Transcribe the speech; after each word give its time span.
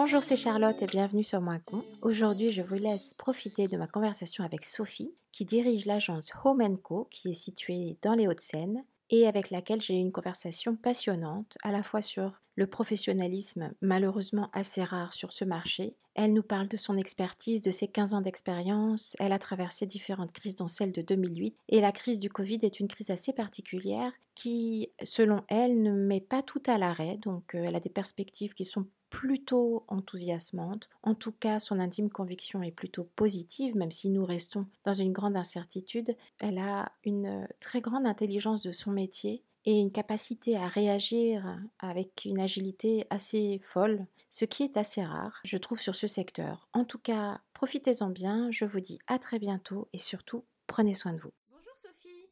Bonjour, 0.00 0.22
c'est 0.22 0.36
Charlotte 0.36 0.80
et 0.80 0.86
bienvenue 0.86 1.24
sur 1.24 1.40
Moicon. 1.40 1.82
Aujourd'hui, 2.02 2.50
je 2.50 2.62
vous 2.62 2.76
laisse 2.76 3.14
profiter 3.14 3.66
de 3.66 3.76
ma 3.76 3.88
conversation 3.88 4.44
avec 4.44 4.64
Sophie, 4.64 5.12
qui 5.32 5.44
dirige 5.44 5.86
l'agence 5.86 6.30
Home 6.44 6.78
Co, 6.78 7.08
qui 7.10 7.32
est 7.32 7.34
située 7.34 7.96
dans 8.00 8.14
les 8.14 8.28
Hauts-de-Seine, 8.28 8.84
et 9.10 9.26
avec 9.26 9.50
laquelle 9.50 9.82
j'ai 9.82 9.94
eu 9.94 10.00
une 10.00 10.12
conversation 10.12 10.76
passionnante, 10.76 11.58
à 11.64 11.72
la 11.72 11.82
fois 11.82 12.00
sur 12.00 12.40
le 12.54 12.68
professionnalisme, 12.68 13.72
malheureusement 13.80 14.50
assez 14.52 14.84
rare 14.84 15.12
sur 15.12 15.32
ce 15.32 15.44
marché. 15.44 15.96
Elle 16.14 16.32
nous 16.32 16.44
parle 16.44 16.68
de 16.68 16.76
son 16.76 16.96
expertise, 16.96 17.60
de 17.60 17.72
ses 17.72 17.88
15 17.88 18.14
ans 18.14 18.20
d'expérience. 18.20 19.16
Elle 19.18 19.32
a 19.32 19.38
traversé 19.40 19.84
différentes 19.86 20.32
crises, 20.32 20.56
dont 20.56 20.68
celle 20.68 20.92
de 20.92 21.02
2008. 21.02 21.56
Et 21.70 21.80
la 21.80 21.90
crise 21.90 22.20
du 22.20 22.30
Covid 22.30 22.60
est 22.62 22.78
une 22.78 22.88
crise 22.88 23.10
assez 23.10 23.32
particulière 23.32 24.12
qui, 24.36 24.90
selon 25.02 25.42
elle, 25.48 25.82
ne 25.82 25.92
met 25.92 26.20
pas 26.20 26.42
tout 26.42 26.62
à 26.66 26.78
l'arrêt. 26.78 27.18
Donc, 27.22 27.56
euh, 27.56 27.64
elle 27.64 27.74
a 27.76 27.80
des 27.80 27.88
perspectives 27.88 28.54
qui 28.54 28.64
sont 28.64 28.86
plutôt 29.10 29.84
enthousiasmante. 29.88 30.88
En 31.02 31.14
tout 31.14 31.32
cas, 31.32 31.58
son 31.58 31.78
intime 31.80 32.10
conviction 32.10 32.62
est 32.62 32.72
plutôt 32.72 33.04
positive, 33.16 33.76
même 33.76 33.90
si 33.90 34.08
nous 34.08 34.24
restons 34.24 34.66
dans 34.84 34.94
une 34.94 35.12
grande 35.12 35.36
incertitude. 35.36 36.16
Elle 36.38 36.58
a 36.58 36.92
une 37.04 37.48
très 37.60 37.80
grande 37.80 38.06
intelligence 38.06 38.62
de 38.62 38.72
son 38.72 38.90
métier 38.90 39.42
et 39.64 39.78
une 39.78 39.92
capacité 39.92 40.56
à 40.56 40.68
réagir 40.68 41.58
avec 41.78 42.24
une 42.24 42.40
agilité 42.40 43.06
assez 43.10 43.60
folle, 43.64 44.06
ce 44.30 44.44
qui 44.44 44.62
est 44.62 44.76
assez 44.76 45.02
rare, 45.02 45.40
je 45.44 45.58
trouve, 45.58 45.80
sur 45.80 45.94
ce 45.94 46.06
secteur. 46.06 46.68
En 46.72 46.84
tout 46.84 46.98
cas, 46.98 47.40
profitez-en 47.54 48.10
bien, 48.10 48.50
je 48.50 48.64
vous 48.64 48.80
dis 48.80 48.98
à 49.06 49.18
très 49.18 49.38
bientôt 49.38 49.88
et 49.92 49.98
surtout, 49.98 50.44
prenez 50.66 50.94
soin 50.94 51.12
de 51.12 51.18
vous. 51.18 51.32
Bonjour 51.50 51.76
Sophie. 51.76 52.28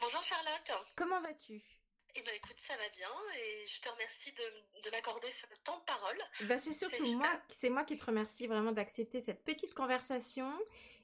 Bonjour 0.00 0.22
Charlotte. 0.22 0.86
Comment 0.96 1.20
vas-tu? 1.20 1.62
Eh 2.16 2.22
ben 2.22 2.32
écoute, 2.36 2.56
ça 2.58 2.74
va 2.76 2.88
bien 2.90 3.08
et 3.38 3.66
je 3.66 3.80
te 3.80 3.88
remercie 3.88 4.32
de, 4.32 4.90
m'accorder 4.90 5.28
ce 5.40 5.46
temps 5.64 5.78
de 5.78 5.84
parole. 5.84 6.18
Ben 6.42 6.58
c'est 6.58 6.72
surtout 6.72 7.06
moi, 7.14 7.28
c'est 7.48 7.70
moi 7.70 7.84
qui 7.84 7.96
te 7.96 8.04
remercie 8.04 8.46
vraiment 8.46 8.72
d'accepter 8.72 9.20
cette 9.20 9.42
petite 9.44 9.74
conversation. 9.74 10.52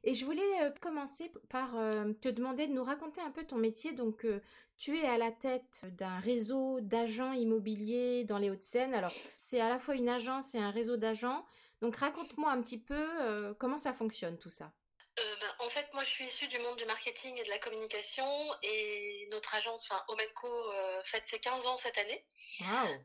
Et 0.03 0.14
je 0.14 0.25
voulais 0.25 0.62
euh, 0.62 0.70
commencer 0.81 1.31
par 1.48 1.77
euh, 1.77 2.12
te 2.20 2.28
demander 2.28 2.66
de 2.66 2.72
nous 2.72 2.84
raconter 2.84 3.20
un 3.20 3.31
peu 3.31 3.44
ton 3.44 3.56
métier. 3.56 3.92
Donc, 3.92 4.25
euh, 4.25 4.41
tu 4.78 4.97
es 4.98 5.06
à 5.06 5.19
la 5.19 5.31
tête 5.31 5.84
d'un 5.98 6.20
réseau 6.20 6.81
d'agents 6.81 7.33
immobiliers 7.33 8.25
dans 8.25 8.38
les 8.38 8.48
Hauts-de-Seine. 8.48 8.94
Alors, 8.94 9.12
c'est 9.36 9.61
à 9.61 9.69
la 9.69 9.78
fois 9.78 9.94
une 9.94 10.08
agence 10.08 10.55
et 10.55 10.58
un 10.58 10.70
réseau 10.70 10.97
d'agents. 10.97 11.44
Donc, 11.83 11.97
raconte-moi 11.97 12.50
un 12.50 12.62
petit 12.62 12.78
peu 12.78 13.55
comment 13.58 13.78
ça 13.78 13.92
fonctionne 13.92 14.38
tout 14.38 14.50
ça. 14.50 14.72
Euh, 15.19 15.36
ben, 15.41 15.55
en 15.58 15.70
fait, 15.70 15.92
moi, 15.92 16.05
je 16.05 16.11
suis 16.11 16.25
issue 16.27 16.47
du 16.48 16.58
monde 16.61 16.77
du 16.77 16.84
marketing 16.84 17.36
et 17.36 17.42
de 17.42 17.48
la 17.50 17.58
communication 17.58 18.27
et 18.62 19.27
notre 19.30 19.55
agence, 19.55 19.86
enfin, 19.91 20.03
Omenco, 20.08 20.47
euh, 20.47 21.03
fête 21.05 21.27
ses 21.27 21.41
15 21.41 21.66
ans 21.66 21.77
cette 21.77 21.98
année. 21.98 22.25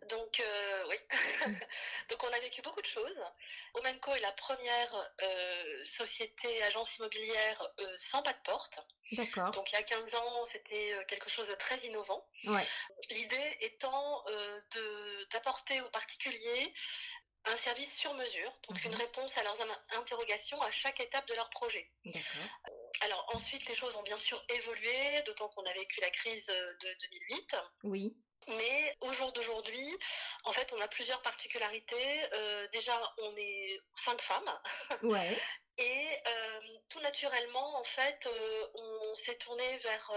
Donc, 0.09 0.39
euh, 0.39 0.83
oui. 0.89 0.95
Donc, 2.09 2.23
on 2.23 2.27
a 2.27 2.39
vécu 2.39 2.61
beaucoup 2.61 2.81
de 2.81 2.87
choses. 2.87 3.17
Omenco 3.73 4.13
est 4.13 4.19
la 4.19 4.31
première 4.33 5.13
société, 5.83 6.61
agence 6.63 6.97
immobilière 6.97 7.67
sans 7.97 8.21
pas 8.21 8.33
de 8.33 8.41
porte. 8.43 8.79
D'accord. 9.11 9.51
Donc, 9.51 9.71
il 9.71 9.75
y 9.75 9.77
a 9.77 9.83
15 9.83 10.15
ans, 10.15 10.45
c'était 10.45 10.95
quelque 11.07 11.29
chose 11.29 11.47
de 11.47 11.55
très 11.55 11.77
innovant. 11.79 12.27
Ouais. 12.45 12.67
L'idée 13.09 13.57
étant 13.61 14.23
d'apporter 15.31 15.81
aux 15.81 15.89
particuliers 15.89 16.73
un 17.47 17.57
service 17.57 17.95
sur 17.95 18.13
mesure, 18.13 18.51
donc 18.67 18.83
une 18.83 18.91
mhm. 18.91 18.97
réponse 18.97 19.37
à 19.37 19.43
leurs 19.43 19.57
interrogations 19.97 20.61
à 20.61 20.71
chaque 20.71 20.99
étape 20.99 21.27
de 21.27 21.33
leur 21.33 21.49
projet. 21.49 21.89
Alors 23.01 23.25
ensuite, 23.33 23.67
les 23.67 23.75
choses 23.75 23.95
ont 23.95 24.03
bien 24.03 24.17
sûr 24.17 24.43
évolué, 24.49 25.21
d'autant 25.25 25.49
qu'on 25.49 25.65
a 25.65 25.73
vécu 25.73 26.01
la 26.01 26.09
crise 26.09 26.47
de 26.47 26.97
2008. 27.01 27.57
Oui. 27.83 28.15
Mais 28.47 28.95
au 29.01 29.11
jour 29.13 29.31
d'aujourd'hui, 29.33 29.97
en 30.43 30.53
fait, 30.53 30.71
on 30.73 30.81
a 30.81 30.87
plusieurs 30.87 31.21
particularités. 31.21 32.33
Euh, 32.33 32.67
déjà, 32.71 32.99
on 33.17 33.35
est 33.37 33.79
cinq 33.95 34.21
femmes. 34.21 34.59
Ouais. 35.03 35.37
Et 35.77 36.07
euh, 36.27 36.59
tout 36.89 37.01
naturellement, 37.01 37.79
en 37.79 37.83
fait, 37.83 38.27
euh, 38.27 38.67
on 38.75 39.15
s'est 39.15 39.35
tourné 39.35 39.77
vers 39.79 40.11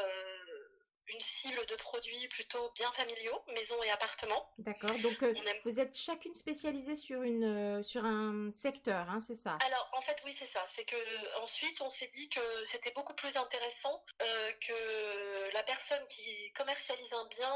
une 1.08 1.20
cible 1.20 1.64
de 1.66 1.74
produits 1.76 2.28
plutôt 2.28 2.70
bien 2.74 2.90
familiaux, 2.92 3.42
maisons 3.54 3.82
et 3.82 3.90
appartements. 3.90 4.52
D'accord. 4.58 4.96
Donc 5.00 5.22
euh, 5.22 5.34
vous 5.64 5.80
êtes 5.80 5.96
chacune 5.96 6.34
spécialisée 6.34 6.94
sur 6.94 7.22
une 7.22 7.78
euh, 7.78 7.82
sur 7.82 8.04
un 8.04 8.50
secteur, 8.52 9.08
hein, 9.08 9.20
c'est 9.20 9.34
ça? 9.34 9.56
Alors 9.66 9.90
en 9.94 10.00
fait 10.00 10.20
oui 10.24 10.32
c'est 10.32 10.46
ça. 10.46 10.64
C'est 10.74 10.84
que 10.84 11.40
ensuite 11.40 11.80
on 11.80 11.90
s'est 11.90 12.08
dit 12.08 12.28
que 12.28 12.64
c'était 12.64 12.92
beaucoup 12.92 13.14
plus 13.14 13.36
intéressant 13.36 14.02
euh, 14.22 14.52
que 14.60 15.52
la 15.54 15.62
personne 15.62 16.04
qui 16.06 16.52
commercialise 16.52 17.12
un 17.12 17.26
bien 17.26 17.48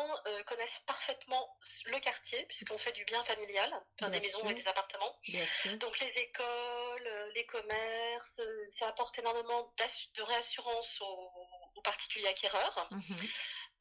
connaisse 0.46 0.80
parfaitement 0.86 1.56
le 1.86 1.98
quartier 2.00 2.44
puisqu'on 2.46 2.78
fait 2.78 2.92
du 2.92 3.04
bien 3.04 3.22
familial, 3.24 3.70
des 4.00 4.20
maisons 4.20 4.48
et 4.48 4.54
des 4.54 4.66
appartements. 4.68 5.16
Bien 5.28 5.46
sûr. 5.46 5.76
Donc 5.78 5.98
les 6.00 6.08
écoles, 6.08 7.30
les 7.34 7.46
commerces, 7.46 8.40
ça 8.66 8.88
apporte 8.88 9.18
énormément 9.18 9.72
de 10.14 10.22
réassurance 10.22 11.00
aux, 11.00 11.51
particuliers 11.80 12.28
acquéreurs. 12.28 12.88
Mhm. 12.90 13.28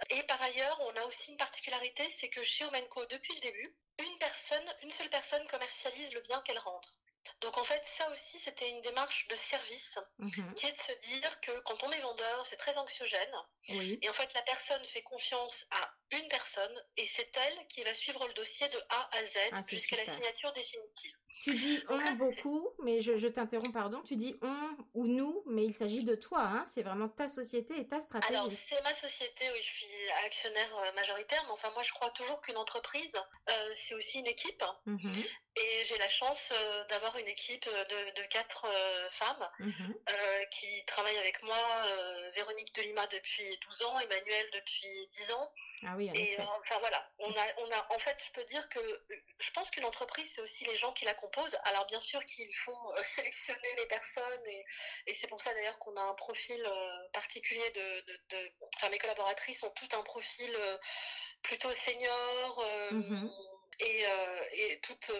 Et 0.09 0.24
par 0.24 0.41
ailleurs, 0.41 0.79
on 0.81 0.96
a 0.96 1.03
aussi 1.06 1.31
une 1.31 1.38
particularité, 1.38 2.09
c'est 2.09 2.29
que 2.29 2.44
chez 2.44 2.66
Omenco, 2.66 3.06
depuis 3.07 3.35
le 3.35 3.41
début, 3.41 3.75
une 4.00 4.18
personne, 4.18 4.75
une 4.81 4.91
seule 4.91 5.09
personne 5.09 5.46
commercialise 5.47 6.13
le 6.13 6.22
bien 6.22 6.41
qu'elle 6.41 6.59
rentre. 6.59 6.97
Donc 7.41 7.57
en 7.57 7.63
fait, 7.63 7.84
ça 7.85 8.09
aussi, 8.12 8.40
c'était 8.40 8.69
une 8.69 8.81
démarche 8.81 9.28
de 9.28 9.35
service 9.35 10.00
mhm. 10.19 10.53
qui 10.56 10.68
est 10.68 10.72
de 10.72 10.78
se 10.78 10.91
dire 11.09 11.41
que 11.41 11.52
quand 11.62 11.84
on 11.84 11.91
est 11.91 12.00
vendeur, 12.00 12.46
c'est 12.47 12.57
très 12.57 12.78
anxiogène. 12.78 13.35
Et 14.02 14.09
en 14.09 14.13
fait, 14.13 14.34
la 14.34 14.41
personne 14.41 14.84
fait 14.85 15.03
confiance 15.03 15.66
à 15.72 15.94
une 16.12 16.28
personne 16.29 16.84
et 16.97 17.06
c'est 17.06 17.35
elle 17.35 17.68
qui 17.68 17.84
va 17.84 17.94
suivre 17.94 18.28
le 18.28 18.34
dossier 18.34 18.68
de 18.69 18.84
A 18.90 19.09
à 19.18 19.25
Z 19.25 19.38
ah, 19.52 19.62
jusqu'à 19.68 19.97
la 19.97 20.06
signature 20.06 20.52
définitive. 20.53 21.16
Tu 21.41 21.56
dis 21.56 21.84
on 21.90 21.97
beaucoup, 22.13 22.69
mais 22.84 23.02
je, 23.02 23.28
t'interromps, 23.28 23.74
pardon. 23.74 24.02
Tu 24.03 24.16
dis 24.16 24.35
on 24.44 24.56
ou 24.94 25.07
nous, 25.07 25.44
mais 25.47 25.66
il 25.66 25.74
s'agit 25.74 26.03
de 26.03 26.13
toi. 26.13 26.41
Hein. 26.41 26.63
C'est 26.66 26.84
vraiment 26.84 27.09
ta 27.09 27.28
société 27.28 27.79
et 27.79 27.88
ta 27.88 28.00
stratégie. 28.00 28.35
Alors, 28.35 28.52
c'est 28.52 28.81
ma 28.84 28.94
société, 28.94 29.46
oui, 29.52 29.59
je 29.59 29.68
suis 29.68 30.12
actionnaire 30.24 30.78
euh, 30.78 30.91
majoritaire, 30.94 31.44
mais 31.46 31.52
enfin, 31.52 31.72
moi, 31.72 31.81
je 31.81 31.91
crois 31.94 32.12
toujours 32.12 32.41
qu'une 32.41 32.57
entreprise, 32.57 33.19
euh, 33.50 33.74
c'est 33.75 33.96
aussi 33.96 34.19
une 34.19 34.28
équipe. 34.28 34.63
Mhm. 34.85 35.24
Et 35.56 35.85
j'ai 35.85 35.97
la 35.97 36.07
chance 36.09 36.53
euh, 36.53 36.85
d'avoir 36.85 37.18
une 37.18 37.28
équipe 37.28 37.66
de, 37.66 38.25
quatre 38.28 38.66
femmes 39.12 39.50
mhm. 39.59 39.96
qui 40.52 40.85
travaillent 40.85 41.18
avec 41.18 41.44
moi. 41.44 41.58
Véronique 42.35 42.73
Delima 42.75 43.06
depuis 43.08 43.58
12 43.68 43.81
ans, 43.84 44.00
Emmanuel 44.00 44.50
depuis 44.53 45.09
10 45.16 45.31
ans. 45.34 45.52
Ah 45.85 45.96
oui, 45.97 46.09
en 46.09 46.13
Et 46.13 46.40
enfin, 46.40 46.78
voilà. 46.79 47.09
On 47.19 47.29
a, 47.29 47.46
on 47.58 47.72
a, 47.72 47.88
en 47.96 48.00
fait, 48.00 48.23
je 48.25 48.31
peux 48.31 48.46
dire 48.46 48.69
que 48.69 48.79
je 49.40 49.52
pense 49.52 49.69
qu'une 49.72 49.84
entreprise, 49.84 50.31
c'est 50.34 50.41
aussi 50.41 50.63
les 50.66 50.78
gens 50.78 50.94
qui 50.94 51.03
alors 51.63 51.85
bien 51.87 51.99
sûr 51.99 52.23
qu'il 52.25 52.53
faut 52.55 52.93
euh, 52.97 53.01
sélectionner 53.03 53.75
les 53.77 53.85
personnes 53.87 54.47
et, 55.07 55.13
c'est 55.13 55.27
pour 55.27 55.41
ça 55.41 55.53
d'ailleurs 55.53 55.77
qu'on 55.79 55.95
a 55.95 56.01
un 56.01 56.13
profil 56.13 56.63
euh, 56.65 57.09
particulier 57.13 57.69
de, 57.71 58.03
Enfin, 58.77 58.89
mes 58.89 58.97
collaboratrices 58.97 59.63
ont 59.63 59.69
tout 59.71 59.87
un 59.93 60.01
profil 60.01 60.55
euh, 60.55 60.77
plutôt 61.43 61.71
senior. 61.71 62.65
Mm-hmm. 62.91 63.29
et, 63.79 64.79
toutes 64.81 65.11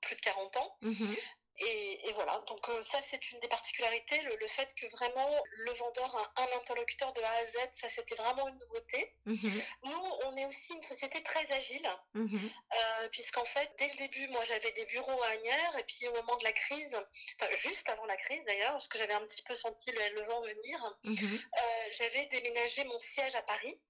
plus 0.00 0.16
de 0.16 0.20
40 0.20 0.56
ans. 0.56 0.76
Mm-hmm. 0.82 1.18
Et, 1.60 2.12
voilà, 2.14 2.42
donc 2.46 2.68
euh, 2.68 2.80
ça 2.82 3.00
c'est 3.00 3.32
une 3.32 3.40
des 3.40 3.48
particularités, 3.48 4.20
le, 4.22 4.46
fait 4.46 4.72
que 4.74 4.86
vraiment 4.96 5.42
le 5.50 5.72
vendeur 5.72 6.16
a 6.16 6.42
un 6.42 6.56
interlocuteur 6.58 7.12
de 7.12 7.20
A 7.20 7.30
à 7.30 7.46
Z, 7.46 7.56
ça 7.72 7.88
c'était 7.88 8.14
vraiment 8.14 8.48
une 8.48 8.58
nouveauté. 8.58 9.14
Mhm. 9.26 9.62
Nous, 9.84 10.02
on 10.24 10.36
est 10.36 10.46
aussi 10.46 10.72
une 10.74 10.82
société 10.82 11.22
très 11.22 11.50
agile, 11.52 11.88
mhm. 12.14 12.50
euh, 12.74 13.08
puisqu'en 13.10 13.44
fait, 13.44 13.70
dès 13.78 13.88
le 13.88 13.96
début, 13.96 14.28
moi 14.28 14.44
j'avais 14.44 14.72
des 14.72 14.86
bureaux 14.86 15.22
à 15.22 15.28
Agnières, 15.28 15.78
et 15.78 15.84
puis 15.84 16.06
au 16.08 16.14
moment 16.14 16.36
de 16.36 16.44
la 16.44 16.52
crise, 16.52 16.96
enfin 17.40 17.52
juste 17.56 17.88
avant 17.88 18.06
la 18.06 18.16
crise 18.16 18.44
d'ailleurs, 18.44 18.72
parce 18.72 18.88
que 18.88 18.98
j'avais 18.98 19.14
un 19.14 19.26
petit 19.26 19.42
peu 19.42 19.54
senti 19.54 19.90
le, 19.90 20.22
vent 20.22 20.40
venir, 20.40 20.98
mhm. 21.04 21.40
euh, 21.58 21.88
j'avais 21.92 22.26
déménagé 22.26 22.84
mon 22.84 22.98
siège 22.98 23.34
à 23.34 23.42
Paris. 23.42 23.80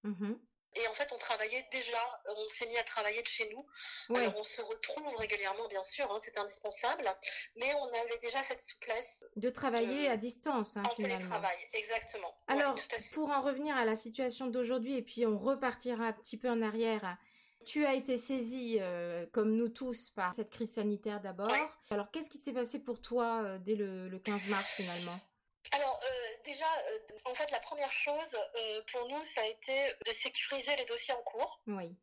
Et 0.74 0.86
en 0.86 0.92
fait, 0.92 1.10
on 1.12 1.18
travaillait 1.18 1.66
déjà, 1.72 1.98
on 2.26 2.48
s'est 2.50 2.66
mis 2.66 2.76
à 2.78 2.84
travailler 2.84 3.22
de 3.22 3.26
chez 3.26 3.48
nous. 3.50 3.66
Alors, 4.16 4.34
on 4.36 4.44
se 4.44 4.60
retrouve 4.60 5.16
régulièrement, 5.16 5.66
bien 5.68 5.82
sûr, 5.82 6.10
hein, 6.12 6.18
c'est 6.20 6.36
indispensable, 6.38 7.04
mais 7.56 7.72
on 7.74 7.86
avait 7.86 8.18
déjà 8.20 8.42
cette 8.42 8.62
souplesse. 8.62 9.24
De 9.36 9.50
travailler 9.50 10.08
à 10.08 10.16
distance, 10.16 10.76
hein, 10.76 10.82
en 10.84 10.94
télétravail, 10.94 11.56
exactement. 11.72 12.34
Alors, 12.48 12.74
pour 13.12 13.30
en 13.30 13.40
revenir 13.40 13.76
à 13.76 13.84
la 13.84 13.96
situation 13.96 14.46
d'aujourd'hui, 14.46 14.96
et 14.96 15.02
puis 15.02 15.26
on 15.26 15.38
repartira 15.38 16.04
un 16.04 16.12
petit 16.12 16.38
peu 16.38 16.50
en 16.50 16.62
arrière. 16.62 17.16
Tu 17.66 17.84
as 17.84 17.94
été 17.94 18.16
saisi, 18.16 18.78
euh, 18.80 19.26
comme 19.32 19.54
nous 19.54 19.68
tous, 19.68 20.10
par 20.10 20.32
cette 20.32 20.48
crise 20.48 20.74
sanitaire 20.74 21.20
d'abord. 21.20 21.52
Alors, 21.90 22.10
qu'est-ce 22.10 22.30
qui 22.30 22.38
s'est 22.38 22.52
passé 22.52 22.82
pour 22.82 23.00
toi 23.00 23.42
euh, 23.42 23.58
dès 23.58 23.74
le, 23.74 24.08
le 24.08 24.18
15 24.18 24.48
mars 24.48 24.74
finalement? 24.76 25.18
Déjà, 26.48 26.64
euh, 26.64 26.98
en 27.26 27.34
fait, 27.34 27.50
la 27.50 27.60
première 27.60 27.92
chose 27.92 28.34
euh, 28.36 28.82
pour 28.90 29.08
nous, 29.08 29.22
ça 29.22 29.42
a 29.42 29.46
été 29.46 29.92
de 30.06 30.12
sécuriser 30.12 30.74
les 30.76 30.86
dossiers 30.86 31.14
en 31.14 31.22
cours. 31.22 31.60
Oui. 31.66 31.94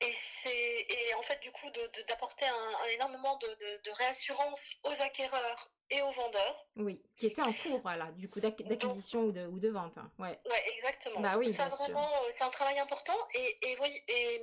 Et 0.00 0.12
c'est 0.12 0.50
et 0.50 1.14
en 1.14 1.22
fait 1.22 1.40
du 1.40 1.52
coup 1.52 1.70
d'apporter 2.08 2.44
un, 2.44 2.86
énormément 2.94 3.38
de, 3.38 3.90
réassurance 3.92 4.72
aux 4.82 5.02
acquéreurs 5.02 5.70
et 5.88 6.02
aux 6.02 6.10
vendeurs. 6.10 6.66
Oui, 6.76 7.00
qui 7.16 7.26
étaient 7.26 7.42
en 7.42 7.52
cours, 7.52 7.80
voilà, 7.80 8.10
du 8.12 8.28
coup 8.28 8.40
d'acquisition 8.40 9.20
ou 9.20 9.32
de, 9.32 9.46
ou 9.46 9.60
de 9.60 9.68
vente. 9.68 9.96
Hein. 9.96 10.10
Ouais. 10.18 10.38
ouais, 10.50 10.64
exactement. 10.76 11.20
Bah 11.20 11.38
oui, 11.38 11.52
ça 11.52 11.68
vraiment, 11.68 12.10
c'est 12.32 12.42
un 12.42 12.50
travail 12.50 12.78
important. 12.80 13.16
Et, 13.34 13.56
et, 13.62 13.76
et 14.08 14.42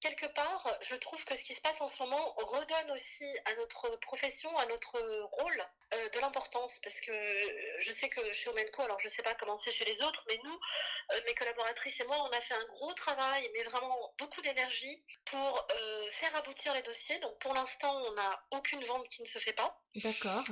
quelque 0.00 0.26
part, 0.26 0.78
je 0.82 0.94
trouve 0.96 1.24
que 1.24 1.36
ce 1.36 1.44
qui 1.44 1.54
se 1.54 1.60
passe 1.60 1.80
en 1.80 1.86
ce 1.86 2.02
moment 2.02 2.34
redonne 2.36 2.90
aussi 2.92 3.26
à 3.44 3.54
notre 3.54 3.96
profession, 3.96 4.56
à 4.58 4.66
notre 4.66 4.98
rôle, 5.32 5.66
euh, 5.92 6.08
de 6.10 6.20
l'importance. 6.20 6.78
Parce 6.84 7.00
que 7.00 7.12
je 7.80 7.90
sais 7.90 8.08
que 8.08 8.32
chez 8.32 8.48
Omenco, 8.48 8.82
alors 8.82 9.00
je 9.00 9.06
ne 9.06 9.10
sais 9.10 9.22
pas 9.22 9.34
comment 9.34 9.58
c'est 9.58 9.72
chez 9.72 9.84
les 9.84 10.00
autres, 10.02 10.22
mais 10.28 10.38
nous, 10.44 10.60
euh, 11.12 11.20
mes 11.26 11.34
collaboratrices 11.34 11.98
et 11.98 12.04
moi, 12.04 12.16
on 12.20 12.30
a 12.30 12.40
fait 12.40 12.54
un 12.54 12.64
gros 12.66 12.94
travail, 12.94 13.50
mais 13.54 13.64
vraiment 13.64 14.14
beaucoup 14.16 14.40
d'énergie 14.40 15.02
pour 15.24 15.66
euh, 15.72 16.10
faire 16.12 16.34
aboutir 16.36 16.74
les 16.74 16.82
dossiers. 16.82 17.18
Donc 17.18 17.36
pour 17.40 17.54
l'instant, 17.54 17.92
on 18.06 18.12
n'a 18.12 18.40
aucune 18.52 18.84
vente 18.84 19.08
qui 19.08 19.20
ne 19.22 19.26
se 19.26 19.40
fait 19.40 19.52
pas. 19.52 19.76
D'accord. 19.96 20.44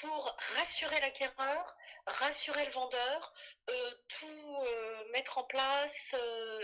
pour 0.00 0.36
rassurer 0.56 0.98
l'acquéreur, 0.98 1.76
rassurer 2.08 2.64
le 2.64 2.72
vendeur, 2.72 3.32
tout 4.08 4.66
mettre 5.12 5.38
en 5.38 5.44
place. 5.44 6.16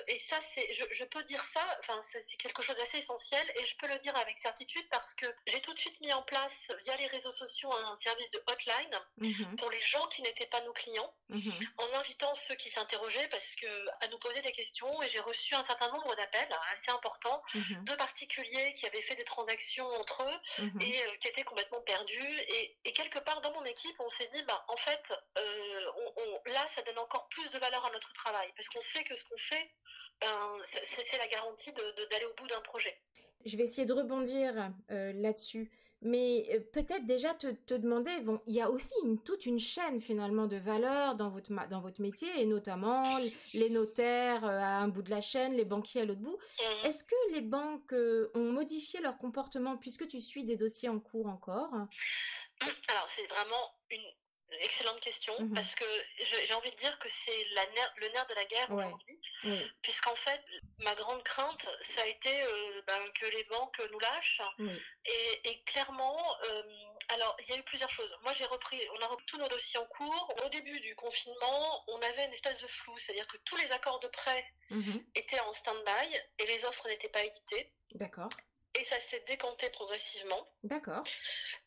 et 0.08 0.19
ça, 0.19 0.37
c'est, 0.52 0.72
je, 0.72 0.84
je 0.90 1.05
peux 1.05 1.22
dire 1.22 1.44
ça, 1.44 1.62
enfin, 1.78 2.02
c'est 2.12 2.36
quelque 2.36 2.62
chose 2.62 2.76
d'assez 2.76 2.98
essentiel 2.98 3.52
et 3.56 3.64
je 3.64 3.76
peux 3.76 3.86
le 3.86 3.98
dire 3.98 4.16
avec 4.16 4.38
certitude 4.38 4.86
parce 4.90 5.14
que 5.14 5.26
j'ai 5.46 5.60
tout 5.60 5.72
de 5.72 5.78
suite 5.78 6.00
mis 6.00 6.12
en 6.12 6.22
place 6.22 6.72
via 6.80 6.96
les 6.96 7.06
réseaux 7.06 7.30
sociaux 7.30 7.72
un 7.72 7.94
service 7.96 8.30
de 8.30 8.42
hotline 8.46 9.00
mhm. 9.18 9.56
pour 9.56 9.70
les 9.70 9.80
gens 9.80 10.06
qui 10.08 10.22
n'étaient 10.22 10.46
pas 10.46 10.60
nos 10.62 10.72
clients 10.72 11.14
mhm. 11.28 11.52
en 11.78 11.98
invitant 11.98 12.34
ceux 12.34 12.54
qui 12.56 12.70
s'interrogeaient 12.70 13.28
parce 13.28 13.54
que 13.56 13.88
à 14.04 14.08
nous 14.08 14.18
poser 14.18 14.42
des 14.42 14.52
questions 14.52 15.02
et 15.02 15.08
j'ai 15.08 15.20
reçu 15.20 15.54
un 15.54 15.64
certain 15.64 15.90
nombre 15.92 16.14
d'appels 16.16 16.56
assez 16.72 16.90
importants 16.90 17.42
mhm. 17.54 17.84
de 17.84 17.94
particuliers 17.94 18.72
qui 18.74 18.86
avaient 18.86 19.02
fait 19.02 19.16
des 19.16 19.24
transactions 19.24 19.86
entre 19.94 20.22
eux 20.22 20.64
et 20.80 21.02
euh, 21.02 21.16
qui 21.16 21.28
étaient 21.28 21.44
complètement 21.44 21.80
perdus 21.82 22.40
et, 22.48 22.76
quelque 22.92 23.20
part 23.20 23.40
dans 23.40 23.52
mon 23.52 23.64
équipe 23.64 23.96
on 24.00 24.08
s'est 24.10 24.28
dit 24.28 24.42
bah 24.42 24.62
en 24.68 24.76
fait 24.76 25.14
euh, 25.38 25.90
là 26.46 26.68
ça 26.68 26.82
donne 26.82 26.98
encore 26.98 27.28
plus 27.28 27.50
de 27.50 27.58
valeur 27.58 27.84
à 27.86 27.90
notre 27.92 28.12
travail 28.12 28.52
parce 28.56 28.68
qu'on 28.68 28.80
sait 28.80 29.04
que 29.04 29.14
ce 29.14 29.24
qu'on 29.24 29.38
fait 29.38 29.72
ben, 30.20 30.56
c'est 30.64 31.19
la 31.19 31.28
garantie 31.28 31.72
d'aller 31.72 32.26
au 32.26 32.34
bout 32.34 32.46
d'un 32.46 32.61
projet. 32.61 32.96
Je 33.44 33.56
vais 33.56 33.64
essayer 33.64 33.87
de 33.87 33.93
rebondir 33.93 34.72
euh, 34.90 35.12
là-dessus. 35.14 35.70
Mais 36.02 36.46
euh, 36.50 36.61
peut-être 36.72 37.05
déjà 37.05 37.34
te, 37.34 37.49
te, 37.49 37.75
demander, 37.75 38.20
bon, 38.20 38.40
il 38.46 38.55
y 38.55 38.62
a 38.62 38.70
aussi 38.70 38.94
une, 39.05 39.22
toute 39.22 39.44
une 39.44 39.58
chaîne 39.58 40.00
finalement 40.00 40.46
de 40.46 40.56
valeur 40.56 41.14
dans 41.14 41.28
votre, 41.28 41.52
dans 41.69 41.81
votre 41.81 42.00
métier, 42.00 42.28
et 42.40 42.46
notamment 42.46 43.19
les 43.52 43.69
notaires 43.69 44.44
euh, 44.44 44.58
à 44.58 44.78
un 44.78 44.88
bout 44.88 45.02
de 45.02 45.11
la 45.11 45.20
chaîne, 45.20 45.55
les 45.55 45.67
banquiers 45.67 46.02
à 46.02 46.05
l'autre 46.06 46.20
bout. 46.20 46.38
Mmh. 46.38 46.87
Est-ce 46.87 47.05
que 47.05 47.32
les 47.32 47.43
banques 47.43 47.94
ont 48.34 48.52
modifié 48.52 49.00
leur 49.00 49.19
comportement 49.19 49.76
puisque 49.76 50.08
tu 50.08 50.20
suis 50.20 50.44
des 50.44 50.56
dossiers 50.56 50.88
en 50.88 51.00
cours 51.00 51.26
encore? 51.26 51.70
Alors 52.62 53.08
c'est 53.14 53.26
vraiment 53.26 53.75
une 53.90 54.05
Excellente 54.61 55.00
question, 55.00 55.35
mmh 55.41 55.55
parce 55.55 55.75
que 55.75 55.85
j'ai 56.19 56.55
envie 56.55 56.70
de 56.70 56.76
dire 56.76 56.99
que 56.99 57.08
c'est 57.08 57.44
le 57.44 58.08
nerf 58.12 58.26
de 58.29 58.35
la 58.35 58.44
guerre 58.44 58.70
aujourd'hui, 58.70 59.20
puisqu'en 59.82 60.14
fait, 60.17 60.43
ma 60.79 60.94
grande 60.94 61.23
crainte, 61.23 61.69
ça 61.81 62.02
a 62.02 62.06
été 62.06 62.43
euh, 62.43 62.82
ben, 62.87 63.11
que 63.14 63.26
les 63.26 63.44
banques 63.44 63.81
nous 63.93 63.99
lâchent. 64.00 64.43
Et, 65.44 65.62
clairement, 65.64 66.19
euh, 66.44 66.62
alors, 67.08 67.37
il 67.41 67.50
y 67.50 67.52
a 67.52 67.58
eu 67.58 67.62
plusieurs 67.62 67.91
choses. 67.91 68.14
Moi, 68.23 68.32
j'ai 68.35 68.44
repris, 68.47 68.81
on 68.97 69.02
a 69.02 69.06
repris 69.06 69.26
tous 69.26 69.38
nos 69.38 69.49
dossiers 69.49 69.81
en 69.81 69.87
cours. 69.87 70.35
Au 70.44 70.49
début 70.49 70.79
du 70.81 70.94
confinement, 70.96 71.85
on 71.88 72.00
avait 72.03 72.26
une 72.26 72.32
espèce 72.32 72.58
de 72.58 72.67
flou, 72.67 72.96
c'est-à-dire 72.99 73.26
que 73.26 73.37
tous 73.38 73.56
les 73.56 73.73
accords 73.73 74.00
de 74.00 74.08
prêt 74.08 74.44
mmh 74.70 74.99
étaient 75.14 75.41
en 75.41 75.53
stand-by 75.53 76.20
et 76.38 76.46
les 76.46 76.64
offres 76.64 76.87
n'étaient 76.88 77.08
pas 77.08 77.25
éditées. 77.25 77.73
D'accord 77.94 78.31
et 78.75 78.84
ça 78.84 78.99
s'est 79.00 79.25
décanté 79.26 79.69
progressivement. 79.70 80.46
D'accord. 80.62 81.05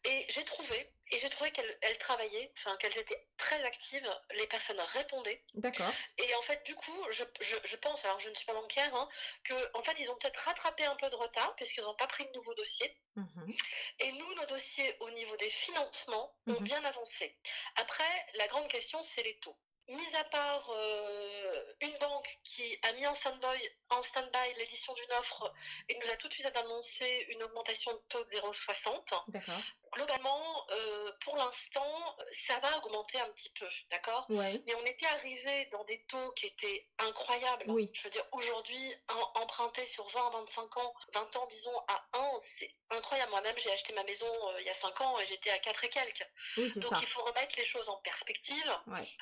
Et 0.05 0.25
j'ai 0.29 0.43
trouvé, 0.45 0.89
et 1.11 1.19
j'ai 1.19 1.29
trouvé 1.29 1.51
qu'elles 1.51 1.97
travaillaient, 1.99 2.51
enfin 2.57 2.77
qu'elles 2.77 2.97
étaient 2.97 3.27
très 3.37 3.61
actives, 3.63 4.09
les 4.35 4.47
personnes 4.47 4.79
répondaient. 4.79 5.43
D'accord. 5.55 5.91
Et 6.17 6.33
en 6.35 6.41
fait, 6.41 6.63
du 6.65 6.75
coup, 6.75 6.97
je, 7.11 7.23
je, 7.41 7.75
pense, 7.77 8.03
alors 8.05 8.19
je 8.19 8.29
ne 8.29 8.35
suis 8.35 8.45
pas 8.45 8.53
bancaire, 8.53 8.93
hein, 8.95 9.09
que 9.43 9.77
en 9.77 9.83
fait, 9.83 9.95
ils 9.99 10.09
ont 10.09 10.15
peut-être 10.15 10.39
rattrapé 10.39 10.85
un 10.85 10.95
peu 10.95 11.09
de 11.09 11.15
retard 11.15 11.55
puisqu'ils 11.55 11.83
n'ont 11.83 11.95
pas 11.95 12.07
pris 12.07 12.25
de 12.25 12.31
nouveaux 12.31 12.55
dossiers. 12.55 12.97
Mhm. 13.15 13.55
Et 13.99 14.11
nous, 14.13 14.33
nos 14.35 14.45
dossiers 14.45 14.95
au 15.01 15.09
niveau 15.11 15.35
des 15.37 15.49
financements 15.49 16.35
ont 16.47 16.53
mhm. 16.53 16.63
bien 16.63 16.83
avancé. 16.85 17.37
Après, 17.75 18.27
la 18.35 18.47
grande 18.47 18.67
question, 18.69 19.03
c'est 19.03 19.23
les 19.23 19.37
taux. 19.39 19.57
Mis 19.89 20.15
à 20.15 20.23
part 20.25 20.69
euh, 20.69 21.73
une 21.81 21.97
banque 21.99 22.39
qui 22.43 22.77
a 22.83 22.93
mis 22.93 23.05
en 23.05 23.15
stand-by 23.15 23.69
stand 24.03 24.29
l'édition 24.57 24.93
d'une 24.93 25.11
offre 25.19 25.53
et 25.89 25.97
nous 25.99 26.09
a 26.09 26.15
tout 26.17 26.27
de 26.27 26.33
suite 26.33 26.45
annoncé 26.55 27.27
une 27.29 27.43
augmentation 27.43 27.91
de 27.93 28.01
taux 28.09 28.23
de 28.23 28.29
0,60. 28.29 29.23
D'accord 29.27 29.61
globalement, 29.93 30.65
euh, 30.71 31.11
pour 31.23 31.35
l'instant, 31.37 32.17
ça 32.47 32.59
va 32.59 32.77
augmenter 32.77 33.19
un 33.19 33.29
petit 33.29 33.51
peu, 33.51 33.67
d'accord? 33.91 34.25
Mais 34.29 34.75
on 34.75 34.85
était 34.85 35.05
arrivé 35.07 35.67
dans 35.71 35.83
des 35.85 36.03
taux 36.07 36.31
qui 36.31 36.47
étaient 36.47 36.87
incroyables. 36.99 37.65
Oui. 37.67 37.89
Je 37.93 38.03
veux 38.03 38.09
dire, 38.09 38.25
aujourd'hui, 38.31 38.93
emprunter 39.35 39.85
sur 39.85 40.07
20, 40.07 40.29
25 40.31 40.77
ans, 40.77 40.93
20 41.13 41.35
ans, 41.37 41.47
disons, 41.47 41.77
à 41.87 42.05
1, 42.13 42.39
c'est 42.41 42.75
incroyable. 42.89 43.31
Moi-même, 43.31 43.57
j'ai 43.57 43.71
acheté 43.71 43.93
ma 43.93 44.03
maison 44.03 44.27
euh, 44.27 44.61
il 44.61 44.65
y 44.65 44.69
a 44.69 44.73
5 44.73 45.01
ans 45.01 45.19
et 45.19 45.25
j'étais 45.25 45.49
à 45.51 45.59
4 45.59 45.83
et 45.83 45.89
quelques. 45.89 46.27
Donc, 46.57 47.01
il 47.01 47.07
faut 47.07 47.23
remettre 47.23 47.55
les 47.57 47.65
choses 47.65 47.89
en 47.89 47.97
perspective. 47.97 48.79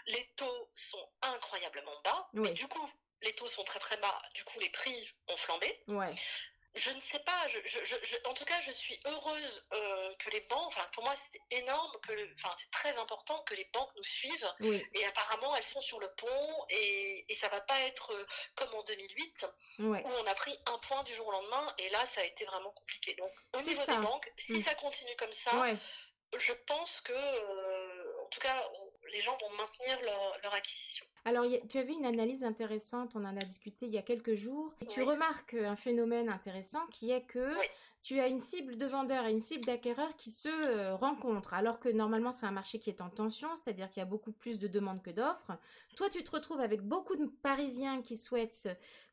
Les 0.07 0.25
taux 0.36 0.50
sont 0.75 1.09
incroyablement 1.21 2.00
bas. 2.03 2.30
Mais 2.33 2.51
du 2.51 2.68
coup, 2.68 2.89
les 3.21 3.33
taux 3.33 3.48
sont 3.48 3.63
très 3.63 3.80
très 3.80 3.98
bas. 3.98 4.21
Du 4.33 4.44
coup, 4.44 4.59
les 4.59 4.69
prix 4.69 5.13
ont 5.27 5.38
flambé. 5.38 5.83
Ouais 5.88 6.15
je 6.75 6.89
ne 6.92 7.01
sais 7.01 7.19
pas. 7.19 7.48
en 8.25 8.33
tout 8.33 8.45
cas, 8.45 8.59
je 8.65 8.71
suis 8.71 8.98
heureuse 9.06 9.63
euh, 9.74 10.13
que 10.19 10.30
les 10.30 10.39
banques. 10.42 10.68
Enfin, 10.68 10.88
pour 10.94 11.03
moi, 11.03 11.13
c'est 11.15 11.42
énorme 11.57 11.92
que. 12.01 12.33
enfin, 12.36 12.53
c'est 12.56 12.71
très 12.71 12.98
important 12.98 13.42
que 13.44 13.53
les 13.56 13.69
banques 13.74 13.92
nous 13.98 14.03
suivent. 14.03 14.53
Et 14.62 15.06
apparemment, 15.06 15.56
elles 15.56 15.63
sont 15.63 15.81
sur 15.81 16.00
le 16.00 16.09
pont 16.13 16.65
et, 16.69 17.25
et 17.27 17.36
ça 17.36 17.50
va 17.50 17.62
pas 17.62 17.80
être 17.81 18.13
euh, 18.13 18.25
comme 18.56 18.74
en 18.74 18.83
2008 18.83 19.45
où 19.80 19.95
on 19.95 20.27
a 20.27 20.36
pris 20.36 20.57
un 20.68 20.77
point 20.80 21.04
du 21.04 21.13
jour 21.13 21.27
au 21.27 21.31
lendemain 21.31 21.74
et 21.77 21.89
là, 21.89 22.06
ça 22.06 22.21
a 22.21 22.24
été 22.24 22.45
vraiment 22.45 22.71
compliqué. 22.71 23.15
Donc, 23.15 23.30
au 23.54 23.62
niveau 23.62 23.86
des 23.86 23.97
banques, 23.97 24.31
si 24.38 24.57
mm. 24.57 24.63
ça 24.63 24.75
continue 24.75 25.15
comme 25.18 25.31
ça, 25.31 25.51
je 26.39 26.54
pense 26.54 27.01
que, 27.01 27.12
euh, 27.12 28.21
en 28.24 28.27
tout 28.27 28.39
cas, 28.39 28.69
les 29.13 29.22
gens 29.22 29.38
vont 29.42 29.56
maintenir 29.58 30.00
leur, 30.44 30.54
acquisition. 30.54 31.06
Alors, 31.25 31.46
tu 31.69 31.78
as 31.78 31.84
vu 31.84 31.94
une 31.94 32.06
analyse 32.06 32.44
intéressante, 32.44 33.16
on 33.16 33.24
en 33.25 33.38
a 33.38 33.44
discuté 33.44 33.86
il 33.86 33.94
y 33.94 33.98
a 33.98 34.02
quelques 34.02 34.34
jours. 34.34 34.74
Et 34.81 34.88
tu 34.88 35.04
remarques 35.04 35.54
un 35.54 35.75
phénomène 35.75 36.30
intéressant 36.30 36.86
qui 36.88 37.12
est 37.12 37.22
que 37.22 37.54
tu 38.04 38.19
as 38.19 38.28
une 38.28 38.40
cible 38.40 38.78
de 38.78 38.86
vendeurs 38.86 39.25
et 39.28 39.31
une 39.31 39.40
cible 39.40 39.66
d'acquéreurs 39.66 40.16
qui 40.18 40.31
se 40.31 40.50
euh, 40.50 40.96
rencontrent, 40.96 41.54
alors 41.54 41.80
que 41.80 41.90
normalement 41.90 42.31
c'est 42.31 42.48
un 42.48 42.52
marché 42.52 42.80
qui 42.80 42.90
est 42.90 43.02
en 43.02 43.10
tension, 43.10 43.50
c'est-à-dire 43.56 43.90
qu'il 43.90 44.00
y 44.00 44.04
a 44.04 44.10
beaucoup 44.10 44.31
plus 44.31 44.58
de 44.58 44.68
demandes 44.68 45.04
que 45.04 45.12
d'offres. 45.12 45.52
Toi, 45.95 46.09
tu 46.09 46.24
te 46.24 46.31
retrouves 46.31 46.62
avec 46.62 46.81
beaucoup 46.81 47.16
de 47.16 47.28
Parisiens 47.44 48.02
qui 48.02 48.18
souhaitent 48.18 48.69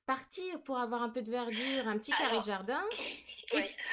partir 0.08 0.60
pour 0.62 0.78
avoir 0.78 1.02
un 1.02 1.10
peu 1.10 1.20
de 1.20 1.30
verdure, 1.30 1.86
un 1.86 1.98
petit 1.98 2.12
carré 2.12 2.38
de 2.40 2.44
jardin. 2.44 2.82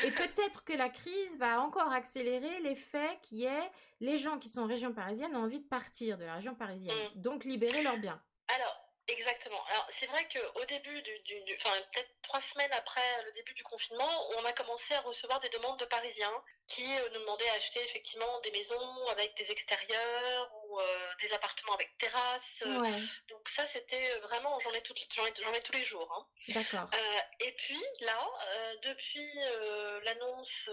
Et, 0.03 0.12
peut-être 0.12 0.65
que 0.65 0.74
la 0.74 0.89
crise 0.89 1.38
va 1.38 1.62
encore 1.62 1.91
accélérer 1.91 2.60
l'effet 2.60 3.17
qui 3.22 3.45
est 3.45 3.72
les 4.01 4.17
gens 4.17 4.38
qui 4.38 4.50
sont 4.50 4.62
en 4.62 4.67
région 4.67 4.91
parisienne 4.91 5.34
ont 5.34 5.43
envie 5.43 5.62
de 5.62 5.67
partir 5.67 6.17
de 6.17 6.25
la 6.25 6.36
région 6.36 6.55
parisienne, 6.55 6.93
mm. 7.15 7.22
donc 7.22 7.45
libérer 7.45 7.81
leurs 7.81 7.98
biens. 7.98 8.22
Alors, 8.53 8.86
Exactement. 9.07 9.63
Alors 9.69 9.88
c'est 9.91 10.07
vrai 10.07 10.27
qu'au 10.34 10.65
début 10.65 11.00
du, 11.03 11.13
enfin 11.57 11.77
peut-être 11.93 12.10
trois 12.24 12.41
semaines 12.41 12.74
après 12.74 13.24
le 13.25 13.34
début 13.34 13.53
du 13.53 13.63
confinement, 13.63 14.10
on 14.39 14.45
a 14.45 14.51
commencé 14.51 14.95
à 14.95 15.01
recevoir 15.01 15.39
des 15.41 15.50
demandes 15.50 15.79
de 15.79 15.86
Parisiens 15.86 16.34
qui 16.65 16.81
euh, 16.81 17.10
nous 17.13 17.19
demandaient 17.19 17.45
d'acheter 17.45 17.84
effectivement 17.84 18.39
des 18.41 18.50
maisons 18.50 19.07
avec 19.12 19.38
des 19.38 19.51
extérieurs 19.51 20.51
ou 20.75 20.79
euh, 20.79 21.08
des 21.22 21.34
appartements 21.34 21.74
avec 21.74 21.98
terrasse. 21.98 22.63
Donc 23.29 23.50
ça 23.50 23.65
c'était 23.67 24.20
vraiment, 24.20 24.60
j'en 24.60 24.72
ai, 24.72 24.84
j'en 25.15 25.53
ai, 25.53 25.62
tous 25.62 25.74
les 25.74 25.84
jours. 25.84 26.12
Hein. 26.13 26.53
D'accord. 26.53 26.89
Euh, 26.94 27.20
et 27.39 27.51
puis 27.53 27.82
là, 28.01 28.32
depuis 28.84 29.34
l'annonce 30.03 30.70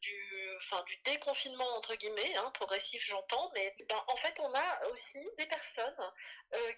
du, 0.00 0.50
enfin 0.62 0.82
du 0.84 0.96
déconfinement 1.04 1.68
entre 1.76 1.94
guillemets, 1.94 2.36
hein, 2.36 2.50
progressif 2.54 3.02
j'entends, 3.06 3.50
mais 3.54 3.74
ben, 3.88 4.04
en 4.08 4.16
fait 4.16 4.38
on 4.40 4.54
a 4.54 4.88
aussi 4.88 5.26
des 5.38 5.46
personnes 5.46 6.12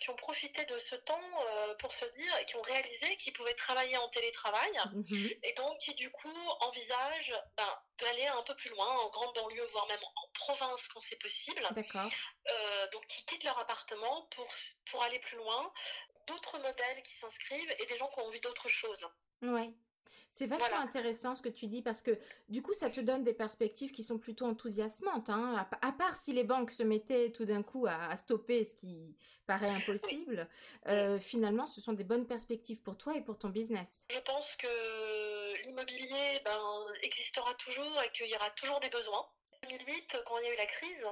qui 0.00 0.11
ont 0.11 0.17
profité 0.17 0.65
de 0.65 0.79
ce 0.79 0.97
temps 0.97 1.31
pour 1.79 1.93
se 1.93 2.05
dire, 2.07 2.47
qui 2.47 2.57
ont 2.57 2.62
réalisé 2.62 3.17
qu'ils 3.17 3.33
pouvaient 3.33 3.55
travailler 3.55 3.97
en 3.97 4.09
télétravail 4.09 4.73
mhm. 4.93 5.31
et 5.43 5.53
donc 5.55 5.79
qui 5.79 5.95
du 5.95 6.11
coup 6.11 6.49
envisagent 6.61 7.35
ben, 7.57 7.79
d'aller 8.00 8.27
un 8.27 8.43
peu 8.43 8.55
plus 8.57 8.71
loin, 8.71 8.87
en 8.87 9.11
grande 9.11 9.35
banlieue, 9.35 9.67
voire 9.73 9.87
même 9.89 10.03
en 10.17 10.29
province 10.35 10.89
quand 10.89 11.00
c'est 11.00 11.21
possible. 11.21 11.62
D'accord. 11.73 12.11
Euh, 12.50 12.60
donc 12.93 13.07
qui 13.07 13.25
quittent 13.26 13.45
leur 13.45 13.59
appartement 13.59 14.29
pour, 14.35 14.49
pour 14.90 15.02
aller 15.02 15.19
plus 15.19 15.37
loin. 15.37 15.73
D'autres 16.26 16.59
modèles 16.59 17.02
qui 17.02 17.14
s'inscrivent 17.14 17.75
et 17.79 17.87
des 17.87 17.97
gens 17.97 18.09
qui 18.09 18.21
ont 18.21 18.26
envie 18.26 18.40
d'autre 18.40 18.69
chose. 18.69 19.07
Ouais. 19.43 19.73
C'est 20.33 20.47
vachement 20.47 20.79
intéressant 20.79 21.35
ce 21.35 21.43
que 21.43 21.49
tu 21.49 21.67
dis 21.67 21.83
parce 21.83 22.02
que 22.02 22.17
du 22.49 22.62
coup, 22.62 22.73
ça 22.73 22.88
te 22.88 23.00
donne 23.00 23.25
des 23.25 23.35
perspectives 23.35 23.90
qui 23.90 24.05
sont 24.05 24.17
plutôt 24.17 24.47
enthousiasmantes. 24.47 25.29
Hein. 25.29 25.69
À, 25.83 25.93
part 25.93 26.17
si 26.17 26.33
les 26.33 26.45
banques 26.45 26.71
se 26.71 26.85
mettaient 26.85 27.33
tout 27.33 27.45
d'un 27.45 27.64
coup 27.64 27.87
à, 27.88 28.17
stopper 28.17 28.64
ce 28.64 28.76
qui 28.76 29.17
paraît 29.47 29.71
impossible, 29.71 30.49
euh, 30.87 31.19
finalement, 31.19 31.67
ce 31.67 31.81
sont 31.81 31.95
des 31.95 32.05
bonnes 32.05 32.29
perspectives 32.29 32.81
pour 32.81 32.97
toi 32.97 33.17
et 33.17 33.23
pour 33.23 33.38
ton 33.38 33.49
business. 33.49 34.07
Je 34.09 34.21
pense 34.21 34.55
que 34.55 35.64
l'immobilier 35.64 36.40
ben, 36.45 36.87
existera 37.02 37.52
toujours 37.55 38.00
et 38.02 38.11
qu'il 38.12 38.31
y 38.31 38.37
aura 38.37 38.50
toujours 38.50 38.79
des 38.79 38.90
besoins. 38.90 39.26
2008 39.71 40.19
quand 40.27 40.39
il 40.39 40.47
y 40.47 40.49
a 40.49 40.55
eu 40.55 40.57
la 40.57 40.67
crise. 40.67 41.07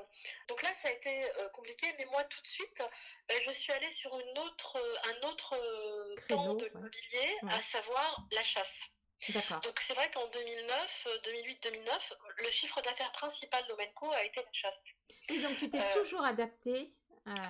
Donc 0.48 0.62
là, 0.62 0.72
ça 0.74 0.88
a 0.88 0.92
été 0.92 1.24
euh, 1.24 1.48
compliqué, 1.50 1.86
mais 1.98 2.04
moi, 2.06 2.24
tout 2.24 2.40
de 2.40 2.46
suite, 2.46 2.82
euh, 3.30 3.34
je 3.46 3.50
suis 3.52 3.72
allée 3.72 3.90
sur 3.90 4.18
une 4.18 4.38
autre, 4.38 4.76
un 5.04 5.28
autre 5.28 5.56
pan 6.28 6.54
de 6.54 6.66
l'immobilier, 6.66 7.36
à 7.48 7.62
savoir 7.62 8.26
la 8.32 8.42
chasse. 8.42 8.90
Donc 9.64 9.80
c'est 9.80 9.94
vrai 9.94 10.10
qu'en 10.12 10.26
2009, 10.28 11.08
2008-2009, 11.24 11.90
le 12.38 12.50
chiffre 12.50 12.80
d'affaires 12.82 13.12
principal 13.12 13.66
d'Omenco 13.66 14.10
a 14.12 14.24
été 14.24 14.40
la 14.40 14.52
chasse. 14.52 14.94
Et 15.28 15.40
donc 15.40 15.56
tu 15.58 15.68
t'es 15.68 15.90
toujours 15.90 16.24
adapté 16.24 16.92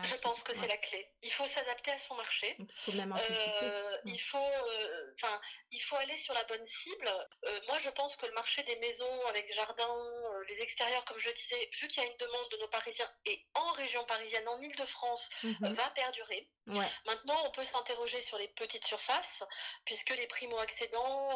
je 0.03 0.15
pense 0.21 0.43
que 0.43 0.55
c'est 0.55 0.67
la 0.67 0.77
clé. 0.77 1.11
Il 1.23 1.33
faut 1.33 1.47
s'adapter 1.47 1.91
à 1.91 1.99
son 1.99 2.15
marché. 2.15 2.57
Il 2.59 2.67
faut 2.85 2.93
même 2.93 3.13
anticiper. 3.13 3.65
Euh, 3.65 3.99
il, 4.05 4.21
faut, 4.21 4.39
euh, 4.39 5.15
enfin, 5.17 5.41
il 5.71 5.81
faut 5.81 5.97
aller 5.97 6.17
sur 6.17 6.35
la 6.35 6.45
bonne 6.45 6.65
cible. 6.67 7.09
Euh, 7.47 7.61
moi, 7.67 7.79
je 7.85 7.91
pense 7.91 8.17
que 8.17 8.27
le 8.27 8.33
marché 8.33 8.63
des 8.65 8.77
maisons 8.77 9.27
avec 9.27 9.53
jardin, 9.53 9.89
les 10.49 10.63
extérieurs, 10.63 11.05
comme 11.05 11.19
je 11.19 11.31
disais, 11.31 11.71
vu 11.81 11.89
qu'il 11.89 12.03
y 12.03 12.07
a 12.07 12.11
une 12.11 12.17
demande 12.17 12.49
de 12.51 12.57
nos 12.59 12.69
Parisiens 12.69 13.11
et 13.27 13.47
en 13.55 13.73
région 13.73 14.05
parisienne, 14.07 14.47
en 14.49 14.61
Ile-de-France, 14.61 15.29
mhm. 15.43 15.75
va 15.75 15.91
perdurer. 15.91 16.49
Maintenant, 17.07 17.41
on 17.47 17.51
peut 17.51 17.65
s'interroger 17.65 18.21
sur 18.21 18.37
les 18.37 18.49
petites 18.49 18.85
surfaces, 18.85 19.43
puisque 19.87 20.11
les 20.11 20.27
primo-accédants 20.27 21.31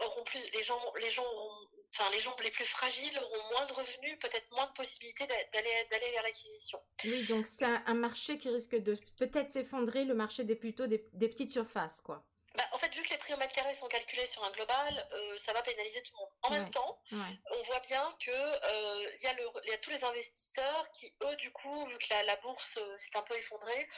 auront 0.00 0.24
plus, 0.24 0.50
les 0.52 0.62
gens, 0.62 0.80
les 0.96 1.10
gens 1.10 1.24
auront 1.24 1.68
enfin, 1.94 2.10
les 2.10 2.20
gens 2.20 2.34
les 2.42 2.50
plus 2.50 2.64
fragiles 2.64 3.18
auront 3.18 3.50
moins 3.50 3.66
de 3.66 3.72
revenus, 3.72 4.18
peut-être 4.18 4.50
moins 4.52 4.66
de 4.66 4.72
possibilités 4.72 5.26
d'aller 5.26 5.86
d'aller 5.90 6.10
vers 6.12 6.22
l'acquisition. 6.22 6.82
Oui, 7.04 7.24
donc 7.26 7.46
c'est 7.46 7.64
un 7.64 7.94
marché 7.94 8.38
qui 8.38 8.48
risque 8.48 8.76
de 8.76 8.96
peut-être 9.18 9.50
s'effondrer, 9.50 10.04
le 10.04 10.14
marché 10.14 10.44
des 10.44 10.54
plutôt 10.54 10.86
des, 10.86 10.98
petites 10.98 11.50
surfaces, 11.50 12.00
quoi. 12.00 12.24
Bah, 12.54 12.64
en 12.72 12.78
fait, 12.78 12.94
vu 12.94 13.02
que 13.02 13.08
les 13.08 13.16
prix 13.16 13.32
au 13.32 13.38
mètre 13.38 13.54
carré 13.54 13.72
sont 13.72 13.88
calculés 13.88 14.26
sur 14.26 14.44
un 14.44 14.50
global, 14.50 15.08
euh, 15.12 15.38
ça 15.38 15.54
va 15.54 15.62
pénaliser 15.62 16.02
tout 16.02 16.12
le 16.12 16.18
monde. 16.18 16.28
En 16.42 16.50
même 16.50 16.70
temps, 16.70 17.00
on 17.10 17.62
voit 17.62 17.80
bien 17.88 18.14
que 18.20 18.30
euh, 18.30 19.10
il 19.16 19.22
y, 19.22 19.72
a 19.72 19.78
tous 19.78 19.90
les 19.90 20.04
investisseurs 20.04 20.90
qui, 20.92 21.14
eux, 21.22 21.36
du 21.36 21.50
coup, 21.50 21.86
vu 21.86 21.96
que 21.96 22.26
la, 22.26 22.36
bourse 22.36 22.76
euh, 22.76 22.98
s'est 22.98 23.16
un 23.16 23.22
peu 23.22 23.34
effondrée, 23.38 23.88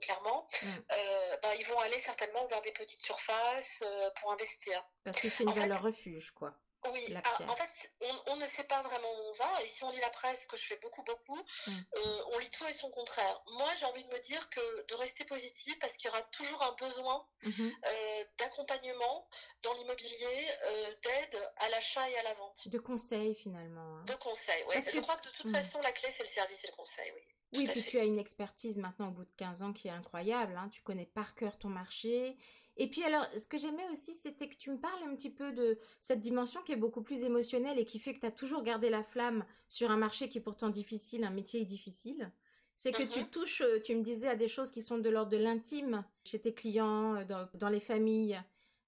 clairement, 0.00 0.48
bah, 0.88 1.54
ils 1.58 1.66
vont 1.66 1.78
aller 1.80 1.98
certainement 1.98 2.44
vers 2.46 2.62
des 2.62 2.72
petites 2.72 3.02
surfaces 3.02 3.84
pour 4.20 4.32
investir. 4.32 4.84
Parce 5.04 5.20
que 5.20 5.28
c'est 5.28 5.44
une 5.44 5.52
valeur 5.52 5.82
refuge, 5.82 6.32
quoi. 6.32 6.52
Oui, 6.90 7.14
ah, 7.14 7.42
en 7.48 7.54
fait, 7.54 7.92
on, 8.26 8.36
ne 8.36 8.46
sait 8.46 8.64
pas 8.64 8.82
vraiment 8.82 9.08
où 9.08 9.30
on 9.30 9.32
va. 9.34 9.62
Et 9.62 9.66
si 9.66 9.84
on 9.84 9.90
lit 9.90 10.00
la 10.00 10.10
presse, 10.10 10.46
que 10.46 10.56
je 10.56 10.66
fais 10.66 10.78
beaucoup, 10.82 11.04
beaucoup, 11.04 11.36
mm. 11.36 11.70
euh, 11.96 12.22
on 12.32 12.38
lit 12.38 12.50
tout 12.50 12.66
et 12.66 12.72
son 12.72 12.90
contraire. 12.90 13.40
Moi, 13.52 13.68
j'ai 13.78 13.86
envie 13.86 14.04
de 14.04 14.12
me 14.12 14.18
dire 14.18 14.50
que 14.50 14.86
de 14.88 14.94
rester 14.94 15.24
positif 15.24 15.78
parce 15.78 15.96
qu'il 15.96 16.10
y 16.10 16.10
aura 16.10 16.22
toujours 16.24 16.62
un 16.62 16.72
besoin 16.72 17.24
mm-hmm. 17.44 17.72
euh, 17.86 18.24
d'accompagnement 18.38 19.28
dans 19.62 19.72
l'immobilier, 19.74 20.48
euh, 20.64 20.94
d'aide 21.02 21.50
à 21.58 21.68
l'achat 21.68 22.08
et 22.10 22.16
à 22.16 22.22
la 22.24 22.32
vente. 22.34 22.66
De 22.66 22.78
conseils, 22.78 23.36
finalement. 23.36 23.98
Hein. 23.98 24.04
De 24.06 24.14
conseils, 24.14 24.64
oui. 24.68 24.76
Je 24.92 25.00
crois 25.00 25.16
que 25.16 25.26
de 25.26 25.32
toute 25.32 25.50
mm. 25.50 25.54
façon, 25.54 25.80
la 25.82 25.92
clé, 25.92 26.10
c'est 26.10 26.24
le 26.24 26.28
service 26.28 26.64
et 26.64 26.68
le 26.68 26.76
conseil, 26.76 27.12
oui. 27.14 27.22
Oui, 27.54 27.64
puis 27.64 27.84
tu 27.84 27.98
as 27.98 28.04
une 28.04 28.18
expertise 28.18 28.78
maintenant 28.78 29.08
au 29.08 29.10
bout 29.10 29.24
de 29.24 29.32
15 29.36 29.62
ans 29.62 29.72
qui 29.72 29.88
est 29.88 29.92
incroyable. 29.92 30.56
Hein. 30.56 30.70
Tu 30.72 30.80
connais 30.82 31.04
par 31.04 31.34
cœur 31.34 31.58
ton 31.58 31.68
marché 31.68 32.38
et 32.76 32.88
puis 32.88 33.02
alors, 33.04 33.26
ce 33.36 33.46
que 33.46 33.58
j'aimais 33.58 33.86
aussi, 33.90 34.14
c'était 34.14 34.48
que 34.48 34.56
tu 34.56 34.70
me 34.70 34.78
parles 34.78 35.02
un 35.06 35.14
petit 35.14 35.30
peu 35.30 35.52
de 35.52 35.78
cette 36.00 36.20
dimension 36.20 36.62
qui 36.62 36.72
est 36.72 36.76
beaucoup 36.76 37.02
plus 37.02 37.22
émotionnelle 37.22 37.78
et 37.78 37.84
qui 37.84 37.98
fait 37.98 38.14
que 38.14 38.20
tu 38.20 38.26
as 38.26 38.30
toujours 38.30 38.62
gardé 38.62 38.88
la 38.88 39.02
flamme 39.02 39.44
sur 39.68 39.90
un 39.90 39.98
marché 39.98 40.28
qui 40.28 40.38
est 40.38 40.42
pourtant 40.42 40.70
difficile, 40.70 41.24
un 41.24 41.30
métier 41.30 41.64
difficile. 41.64 42.32
C'est 42.76 42.92
que 42.92 43.02
tu 43.02 43.20
uh-huh. 43.20 43.30
touches, 43.30 43.60
euh, 43.60 43.78
tu 43.80 43.94
me 43.94 44.02
disais, 44.02 44.28
à 44.28 44.36
des 44.36 44.48
choses 44.48 44.72
qui 44.72 44.82
sont 44.82 44.98
de 44.98 45.08
l'ordre 45.08 45.30
de 45.30 45.36
l'intime 45.36 46.04
chez 46.24 46.40
tes 46.40 46.54
clients, 46.54 47.14
euh, 47.16 47.44
dans, 47.54 47.68
les 47.68 47.78
familles. 47.78 48.40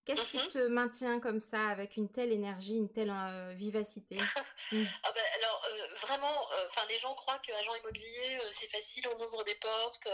Qu'est-ce 0.05 0.27
qui 0.27 0.37
uh-huh. 0.37 0.49
te 0.49 0.67
maintient 0.67 1.19
comme 1.19 1.41
ça, 1.41 1.69
avec 1.69 1.97
une 1.97 2.11
telle 2.11 2.33
énergie, 2.33 2.77
une 2.77 2.93
telle 2.93 3.11
euh, 3.11 3.53
vivacité? 3.55 4.19
Mm. 4.73 4.83
ah 5.03 5.13
ben, 5.15 5.25
Alors, 5.35 5.67
vraiment, 6.01 6.49
enfin, 6.71 6.87
les 6.89 6.99
gens 6.99 7.15
croient 7.15 7.39
qu'agent 7.41 7.75
immobilier, 7.75 8.41
c'est 8.51 8.71
facile, 8.71 9.07
on 9.09 9.23
ouvre 9.23 9.45
des 9.45 9.55
portes. 9.57 10.09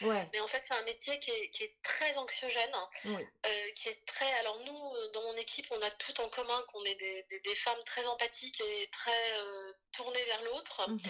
ouais. 0.00 0.26
Mais 0.32 0.40
en 0.40 0.48
fait, 0.48 0.62
c'est 0.64 0.72
un 0.72 0.82
métier 0.84 1.18
qui 1.20 1.30
est, 1.30 1.50
qui 1.50 1.64
est 1.64 1.76
très 1.82 2.16
anxiogène, 2.16 2.74
qui 3.76 3.88
est 3.90 4.06
très. 4.06 4.32
Alors 4.38 4.58
nous, 4.60 5.10
dans 5.12 5.22
mon 5.24 5.34
équipe, 5.34 5.66
on 5.70 5.82
a 5.82 5.90
tout 5.90 6.18
en 6.22 6.30
commun 6.30 6.64
qu'on 6.68 6.82
est 6.84 6.94
des, 6.94 7.40
des, 7.44 7.54
femmes 7.54 7.82
très 7.84 8.06
empathiques 8.06 8.60
et 8.60 8.88
très 8.90 9.34
tournées 9.92 10.24
vers 10.24 10.42
l'autre. 10.44 10.88
Mhm. 10.88 11.00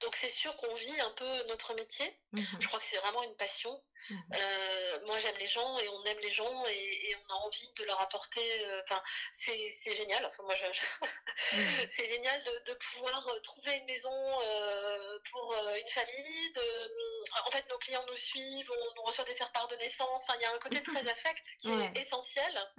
Donc 0.00 0.16
c'est 0.16 0.28
sûr 0.28 0.54
qu'on 0.56 0.74
vit 0.74 1.00
un 1.00 1.10
peu 1.12 1.46
notre 1.48 1.74
métier. 1.74 2.20
Je 2.60 2.66
crois 2.66 2.78
que 2.78 2.84
c'est 2.84 2.98
vraiment 2.98 3.22
une 3.22 3.36
passion. 3.36 3.82
Euh, 4.10 5.00
moi, 5.06 5.18
j'aime 5.20 5.36
les 5.38 5.46
gens 5.46 5.78
et 5.78 5.88
on 5.88 6.04
aime 6.04 6.18
les 6.22 6.30
gens 6.30 6.66
et, 6.66 7.16
on 7.28 7.32
a 7.34 7.36
envie 7.38 7.72
de 7.76 7.84
leur 7.84 8.00
apporter. 8.00 8.64
Euh, 8.66 8.80
enfin, 8.84 9.02
c'est 9.32 9.94
génial. 9.94 10.24
Enfin, 10.26 10.42
moi, 10.44 10.54
c'est 11.88 12.06
génial 12.06 12.44
de, 12.66 12.74
pouvoir 12.74 13.28
euh, 13.28 13.40
trouver 13.40 13.72
une 13.72 13.86
maison 13.86 14.10
pour 15.30 15.54
une 15.80 15.88
famille. 15.88 16.52
De, 16.52 16.62
en 17.46 17.50
fait, 17.50 17.68
nos 17.68 17.78
clients 17.78 18.04
nous 18.08 18.16
suivent, 18.16 18.70
on, 18.70 18.94
nous 18.96 19.02
reçoit 19.02 19.24
des 19.24 19.34
faire-part 19.34 19.68
de 19.68 19.76
naissance. 19.76 20.22
Enfin, 20.22 20.34
il 20.38 20.42
y 20.42 20.46
a 20.46 20.52
un 20.52 20.58
côté 20.58 20.82
très 20.82 21.08
affect 21.08 21.44
qui 21.60 21.70
est 21.70 21.98
essentiel. 21.98 22.72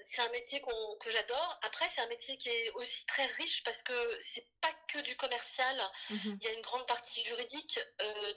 c'est 0.00 0.22
un 0.22 0.28
métier 0.30 0.62
que 1.00 1.10
j'adore. 1.10 1.58
Après, 1.62 1.88
c'est 1.88 2.00
un 2.00 2.08
métier 2.08 2.36
qui 2.36 2.48
est 2.48 2.70
aussi 2.72 3.06
très 3.06 3.26
riche 3.26 3.62
parce 3.64 3.82
que 3.82 4.18
c'est 4.20 4.46
pas 4.60 4.72
que 4.88 4.98
du 5.00 5.16
commercial. 5.16 5.90
Il 6.10 6.42
y 6.42 6.48
a 6.48 6.52
une 6.52 6.62
grande 6.62 6.86
partie 6.86 7.24
juridique. 7.24 7.80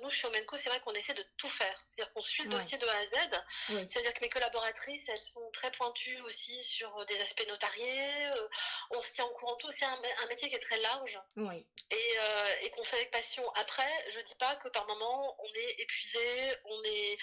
nous, 0.02 0.10
chez 0.10 0.28
Omenco, 0.28 0.58
c'est 0.58 0.70
vrai 0.70 0.80
qu'on 0.82 0.94
essaie 0.94 1.14
de 1.14 1.26
tout 1.38 1.50
faire. 1.50 1.76
C'est-à-dire 1.88 2.14
qu'on 2.14 2.22
suit 2.22 2.44
le 2.44 2.50
dossier 2.50 2.78
de 2.78 2.88
A 2.88 2.98
à 2.98 3.06
Z. 3.06 3.16
C'est-à-dire 3.88 4.14
que 4.14 4.22
mes 4.22 4.30
collaboratrices, 4.30 5.10
elles 5.10 5.19
sont 5.20 5.50
très 5.52 5.72
pointues 5.72 6.20
aussi 6.22 6.64
sur 6.64 6.96
euh, 6.98 7.06
des 7.06 7.20
aspects 7.22 7.48
notariés. 7.48 8.28
Euh, 8.38 8.48
on 8.92 9.02
se 9.02 9.12
tient 9.12 9.26
au 9.26 9.34
courant 9.34 9.56
tout. 9.56 9.70
C'est 9.70 9.86
un, 9.86 10.00
métier 10.30 10.50
qui 10.50 10.56
est 10.56 10.60
très 10.60 10.78
large. 10.78 11.20
Oui. 11.38 11.68
Et, 11.92 11.96
euh, 11.96 12.56
et 12.64 12.70
qu'on 12.72 12.84
fait 12.84 12.98
avec 12.98 13.12
passion. 13.12 13.44
Après, 13.56 13.90
je 14.12 14.20
dis 14.22 14.36
pas 14.36 14.56
que 14.58 14.70
par 14.70 14.86
moment, 14.88 15.36
on 15.40 15.54
est 15.56 15.80
épuisé, 15.80 16.20
on 16.66 16.84
est, 16.84 17.18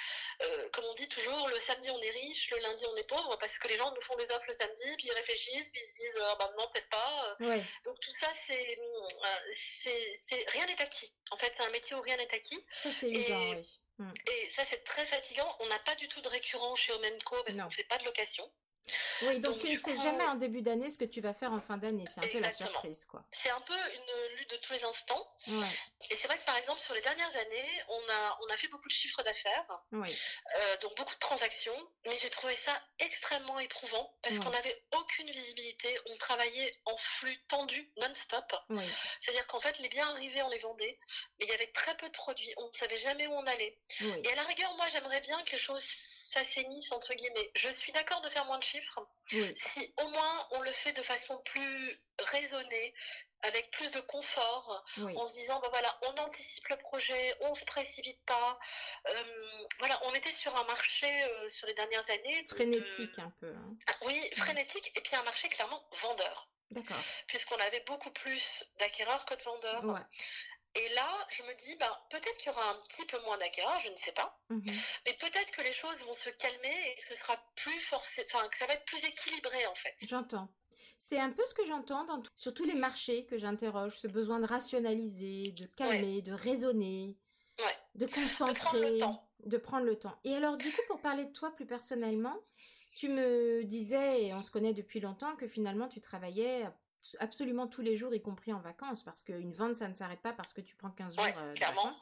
comme 0.72 0.84
on 0.86 0.94
dit 0.94 1.08
toujours, 1.08 1.48
le 1.48 1.58
samedi 1.58 1.90
on 1.90 2.00
est 2.00 2.10
riche, 2.10 2.50
le 2.50 2.58
lundi 2.58 2.84
on 2.86 2.96
est 2.96 3.06
pauvre, 3.08 3.36
parce 3.38 3.58
que 3.58 3.68
les 3.68 3.76
gens 3.76 3.92
nous 3.94 4.00
font 4.00 4.16
des 4.16 4.30
offres 4.32 4.46
le 4.48 4.52
samedi, 4.52 4.96
puis 4.96 5.06
ils 5.06 5.12
réfléchissent, 5.12 5.70
puis 5.70 5.80
ils 5.80 5.88
se 5.88 5.94
disent, 5.94 6.20
oh, 6.20 6.36
bah 6.38 6.52
non, 6.58 6.68
peut-être 6.72 6.88
pas. 6.88 7.36
Donc 7.84 8.00
tout 8.00 8.12
ça, 8.12 8.28
c'est, 8.34 8.78
c'est, 9.52 10.44
rien 10.48 10.66
n'est 10.66 10.82
acquis. 10.82 11.12
En 11.30 11.38
fait, 11.38 11.52
c'est 11.56 11.62
un 11.62 11.70
métier 11.70 11.94
où 11.94 12.00
rien 12.00 12.16
n'est 12.16 12.34
acquis. 12.34 12.64
Ça, 12.76 12.90
c'est 12.90 13.10
usant, 13.10 13.50
oui. 13.52 13.66
Mm. 13.98 14.12
Et 14.26 14.48
ça, 14.48 14.64
c'est 14.64 14.84
très 14.84 15.06
fatigant. 15.06 15.56
On 15.60 15.66
n'a 15.68 15.78
pas 15.80 15.94
du 15.96 16.08
tout 16.08 16.20
de 16.20 16.28
récurrent 16.28 16.76
chez 16.76 16.92
Omenco 16.92 17.36
parce 17.44 17.58
qu'on 17.58 17.64
ne 17.64 17.70
fait 17.70 17.84
pas 17.84 17.98
de 17.98 18.04
location. 18.04 18.50
Oui, 19.22 19.40
donc, 19.40 19.58
tu 19.58 19.70
ne 19.70 19.76
sais 19.76 19.96
jamais 19.96 20.24
en 20.24 20.34
début 20.34 20.62
d'année 20.62 20.90
ce 20.90 20.98
que 20.98 21.04
tu 21.04 21.20
vas 21.20 21.34
faire 21.34 21.52
en 21.52 21.60
fin 21.60 21.76
d'année. 21.76 22.04
C'est 22.06 22.24
un 22.24 22.28
peu 22.28 22.38
la 22.38 22.50
surprise, 22.50 23.04
quoi. 23.04 23.24
C'est 23.32 23.50
un 23.50 23.60
peu 23.60 23.74
une 23.74 24.36
lutte 24.36 24.50
de 24.50 24.56
tous 24.56 24.72
les 24.72 24.84
instants. 24.84 25.32
Et 26.10 26.14
c'est 26.14 26.28
vrai 26.28 26.38
que 26.38 26.44
par 26.44 26.56
exemple, 26.56 26.80
sur 26.80 26.94
les 26.94 27.00
dernières 27.00 27.36
années, 27.36 27.68
on 27.88 28.12
a, 28.12 28.38
on 28.42 28.52
a 28.52 28.56
fait 28.56 28.68
beaucoup 28.68 28.88
de 28.88 28.92
chiffres 28.92 29.22
d'affaires, 29.22 29.66
euh, 29.92 30.76
donc 30.82 30.96
beaucoup 30.96 31.14
de 31.14 31.20
transactions, 31.20 31.90
mais 32.06 32.16
j'ai 32.16 32.30
trouvé 32.30 32.54
ça 32.54 32.72
extrêmement 32.98 33.58
éprouvant 33.58 34.16
parce 34.22 34.38
qu'on 34.38 34.50
n'avait 34.50 34.84
aucune 34.96 35.30
visibilité. 35.30 35.88
On 36.06 36.16
travaillait 36.16 36.78
en 36.84 36.96
flux 36.96 37.38
tendu, 37.48 37.90
non-stop. 38.02 38.54
C'est-à-dire 39.20 39.46
qu'en 39.46 39.60
fait, 39.60 39.78
les 39.78 39.88
biens 39.88 40.08
arrivaient, 40.10 40.42
on 40.42 40.50
les 40.50 40.58
vendait, 40.58 40.98
mais 41.38 41.46
il 41.46 41.48
y 41.48 41.54
avait 41.54 41.72
très 41.72 41.96
peu 41.96 42.06
de 42.08 42.12
produits. 42.14 42.52
On 42.58 42.68
ne 42.68 42.74
savait 42.74 42.98
jamais 42.98 43.26
où 43.26 43.32
on 43.32 43.46
allait. 43.46 43.78
Et 44.00 44.30
à 44.30 44.34
la 44.34 44.44
rigueur, 44.44 44.74
moi, 44.76 44.86
j'aimerais 44.92 45.20
bien 45.20 45.42
que 45.44 45.52
les 45.52 45.58
choses 45.58 45.84
s'assainissent 46.32 46.92
entre 46.92 47.14
guillemets. 47.14 47.50
Je 47.54 47.70
suis 47.70 47.92
d'accord 47.92 48.20
de 48.20 48.28
faire 48.28 48.44
moins 48.46 48.58
de 48.58 48.64
chiffres. 48.64 49.06
Si 49.28 49.94
au 50.02 50.08
moins 50.08 50.48
on 50.52 50.60
le 50.60 50.72
fait 50.72 50.92
de 50.92 51.02
façon 51.02 51.38
plus 51.38 52.00
raisonnée, 52.18 52.94
avec 53.42 53.70
plus 53.70 53.90
de 53.90 54.00
confort, 54.00 54.84
en 55.16 55.26
se 55.26 55.34
disant 55.34 55.60
ben 55.60 55.68
voilà, 55.70 55.98
on 56.02 56.20
anticipe 56.20 56.68
le 56.68 56.76
projet, 56.76 57.36
on 57.40 57.54
se 57.54 57.64
précipite 57.64 58.24
pas. 58.24 58.58
Euh, 59.08 59.22
voilà, 59.78 60.00
on 60.06 60.14
était 60.14 60.30
sur 60.30 60.56
un 60.56 60.64
marché 60.64 61.06
euh, 61.24 61.48
sur 61.48 61.66
les 61.66 61.74
dernières 61.74 62.08
années 62.10 62.46
frénétique 62.48 63.18
un 63.18 63.32
peu. 63.40 63.54
Hein. 63.54 63.74
Ah 63.88 63.92
oui, 64.02 64.30
frénétique 64.36 64.90
et 64.96 65.00
puis 65.00 65.14
un 65.16 65.22
marché 65.22 65.48
clairement 65.48 65.82
vendeur. 66.02 66.48
D'accord. 66.72 66.96
Puisqu'on 67.28 67.56
avait 67.56 67.84
beaucoup 67.86 68.10
plus 68.10 68.64
d'acquéreurs 68.80 69.24
que 69.24 69.34
de 69.34 69.42
vendeurs. 69.42 69.84
Ouais. 69.84 70.00
Et 70.76 70.94
là, 70.94 71.26
je 71.30 71.42
me 71.42 71.54
dis, 71.54 71.74
ben, 71.76 71.90
peut-être 72.10 72.36
qu'il 72.38 72.52
y 72.52 72.54
aura 72.54 72.70
un 72.70 72.76
petit 72.88 73.04
peu 73.06 73.18
moins 73.24 73.38
d'acquéreurs, 73.38 73.78
je 73.78 73.90
ne 73.90 73.96
sais 73.96 74.12
pas. 74.12 74.38
Mhm. 74.50 74.62
Mais 75.06 75.14
peut-être 75.14 75.50
que 75.52 75.62
les 75.62 75.72
choses 75.72 76.02
vont 76.04 76.12
se 76.12 76.30
calmer 76.30 76.90
et 76.90 76.94
que 76.96 77.04
ce 77.04 77.14
sera 77.14 77.36
plus 77.56 77.80
forcé, 77.80 78.26
enfin, 78.30 78.46
que 78.48 78.56
ça 78.56 78.66
va 78.66 78.74
être 78.74 78.84
plus 78.84 79.04
équilibré, 79.04 79.66
en 79.66 79.74
fait. 79.74 79.94
J'entends. 80.06 80.48
C'est 80.98 81.18
un 81.18 81.30
peu 81.30 81.44
ce 81.44 81.54
que 81.54 81.64
j'entends 81.64 82.04
dans 82.04 82.22
sur 82.36 82.54
tous 82.54 82.64
les 82.64 82.74
marchés 82.74 83.26
que 83.26 83.36
j'interroge, 83.36 83.98
ce 83.98 84.06
besoin 84.06 84.40
de 84.40 84.46
rationaliser, 84.46 85.52
de 85.52 85.66
calmer, 85.66 86.22
de 86.22 86.32
raisonner, 86.32 87.16
de 87.94 88.06
concentrer, 88.06 88.54
de 88.54 88.58
prendre, 88.58 88.92
le 88.92 88.98
temps. 88.98 89.28
de 89.44 89.56
prendre 89.58 89.84
le 89.84 89.98
temps. 89.98 90.18
Et 90.24 90.34
alors, 90.34 90.56
du 90.56 90.70
coup, 90.70 90.80
pour 90.88 91.00
parler 91.00 91.26
de 91.26 91.32
toi 91.32 91.54
plus 91.54 91.66
personnellement, 91.66 92.36
tu 92.96 93.10
me 93.10 93.62
disais, 93.64 94.24
et 94.24 94.34
on 94.34 94.42
se 94.42 94.50
connaît 94.50 94.72
depuis 94.72 95.00
longtemps, 95.00 95.36
que 95.36 95.46
finalement 95.46 95.86
tu 95.86 96.00
travaillais 96.00 96.66
absolument 97.20 97.66
tous 97.66 97.82
les 97.82 97.96
jours, 97.96 98.14
y 98.14 98.20
compris 98.20 98.52
en 98.52 98.60
vacances, 98.60 99.02
parce 99.02 99.22
qu'une 99.22 99.52
vente, 99.52 99.76
ça 99.76 99.88
ne 99.88 99.94
s'arrête 99.94 100.20
pas 100.20 100.32
parce 100.32 100.52
que 100.52 100.60
tu 100.60 100.76
prends 100.76 100.90
15 100.90 101.16
jours 101.16 101.24
euh, 101.24 101.54
de 101.54 101.60
vacances. 101.60 102.00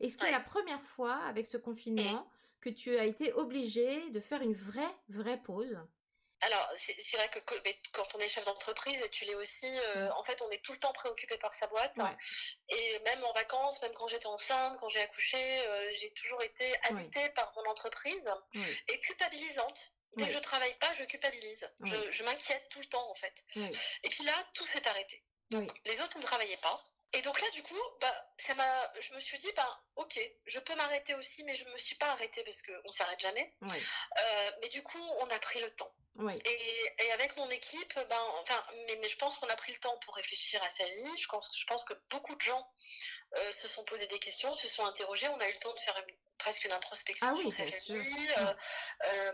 Et 0.00 0.08
c'était 0.08 0.30
la 0.30 0.40
première 0.40 0.82
fois, 0.82 1.16
avec 1.26 1.46
ce 1.46 1.56
confinement, 1.56 2.28
que 2.60 2.70
tu 2.70 2.96
as 2.96 3.04
été 3.04 3.32
obligée 3.34 4.10
de 4.10 4.20
faire 4.20 4.42
une 4.42 4.54
vraie, 4.54 4.94
vraie 5.08 5.38
pause? 5.38 5.78
Alors, 6.40 6.68
c'est 6.76 7.16
vrai 7.16 7.28
que 7.30 7.38
quand 7.92 8.14
on 8.14 8.18
est 8.18 8.28
chef 8.28 8.44
d'entreprise, 8.44 9.00
et 9.00 9.08
tu 9.08 9.24
l'es 9.24 9.34
aussi, 9.34 9.66
euh, 9.96 10.10
en 10.12 10.22
fait, 10.22 10.42
on 10.42 10.50
est 10.50 10.62
tout 10.62 10.72
le 10.72 10.78
temps 10.78 10.92
préoccupé 10.92 11.38
par 11.38 11.54
sa 11.54 11.66
boîte. 11.68 11.96
Et 12.68 12.98
même 13.04 13.24
en 13.24 13.32
vacances, 13.32 13.80
même 13.80 13.94
quand 13.94 14.08
j'étais 14.08 14.26
enceinte, 14.26 14.76
quand 14.78 14.88
j'ai 14.88 15.00
accouché, 15.00 15.38
euh, 15.38 15.90
j'ai 15.94 16.10
toujours 16.10 16.42
été 16.42 16.70
habitée 16.90 17.28
par 17.30 17.52
mon 17.56 17.70
entreprise 17.70 18.30
et 18.88 19.00
culpabilisante. 19.00 19.94
Dès 20.16 20.26
que 20.26 20.32
je 20.32 20.38
travaille 20.38 20.74
pas, 20.74 20.92
je 20.94 21.04
culpabilise. 21.04 21.70
Je, 22.10 22.22
m'inquiète 22.24 22.68
tout 22.70 22.80
le 22.80 22.86
temps, 22.86 23.10
en 23.10 23.14
fait. 23.14 23.34
Et 24.02 24.08
puis 24.08 24.24
là, 24.24 24.32
tout 24.54 24.66
s'est 24.66 24.86
arrêté. 24.88 25.22
Les 25.84 26.00
autres 26.00 26.18
ne 26.18 26.22
travaillaient 26.22 26.56
pas. 26.58 26.82
Et 27.14 27.22
donc 27.22 27.40
là, 27.40 27.48
du 27.50 27.62
coup, 27.62 27.80
bah, 28.00 28.32
ça 28.38 28.54
m'a, 28.54 28.92
je 29.00 29.14
me 29.14 29.20
suis 29.20 29.38
dit, 29.38 29.50
bah, 29.54 29.80
ok, 29.94 30.18
je 30.46 30.58
peux 30.58 30.74
m'arrêter 30.74 31.14
aussi, 31.14 31.44
mais 31.44 31.54
je 31.54 31.64
me 31.68 31.76
suis 31.76 31.94
pas 31.94 32.08
arrêtée 32.08 32.42
parce 32.42 32.60
qu'on 32.62 32.90
s'arrête 32.90 33.20
jamais. 33.20 33.54
Euh, 33.62 34.50
mais 34.60 34.68
du 34.68 34.82
coup, 34.82 35.02
on 35.20 35.26
a 35.28 35.38
pris 35.38 35.60
le 35.60 35.70
temps. 35.76 35.94
Et, 36.44 37.12
avec 37.12 37.36
mon 37.36 37.48
équipe, 37.50 37.94
ben, 37.94 38.20
enfin, 38.40 38.64
mais, 38.86 38.96
mais 39.00 39.08
je 39.08 39.16
pense 39.16 39.36
qu'on 39.36 39.48
a 39.48 39.56
pris 39.56 39.72
le 39.72 39.78
temps 39.78 39.96
pour 40.04 40.16
réfléchir 40.16 40.62
à 40.62 40.70
sa 40.70 40.88
vie. 40.88 41.18
Je 41.18 41.26
pense, 41.28 41.48
je 41.56 41.66
pense 41.66 41.84
que 41.84 41.94
beaucoup 42.10 42.34
de 42.34 42.40
gens 42.40 42.68
euh, 43.34 43.52
se 43.52 43.68
sont 43.68 43.84
posés 43.84 44.06
des 44.08 44.18
questions, 44.18 44.52
se 44.54 44.68
sont 44.68 44.84
interrogés. 44.84 45.28
On 45.28 45.40
a 45.40 45.48
eu 45.48 45.52
le 45.52 45.58
temps 45.58 45.74
de 45.74 45.80
faire 45.80 46.00
presque 46.38 46.64
une 46.64 46.72
introspection 46.72 47.28
ah 47.30 47.36
sur 47.36 47.52
sa 47.52 47.64
vie. 47.64 48.28
Euh, 48.38 49.32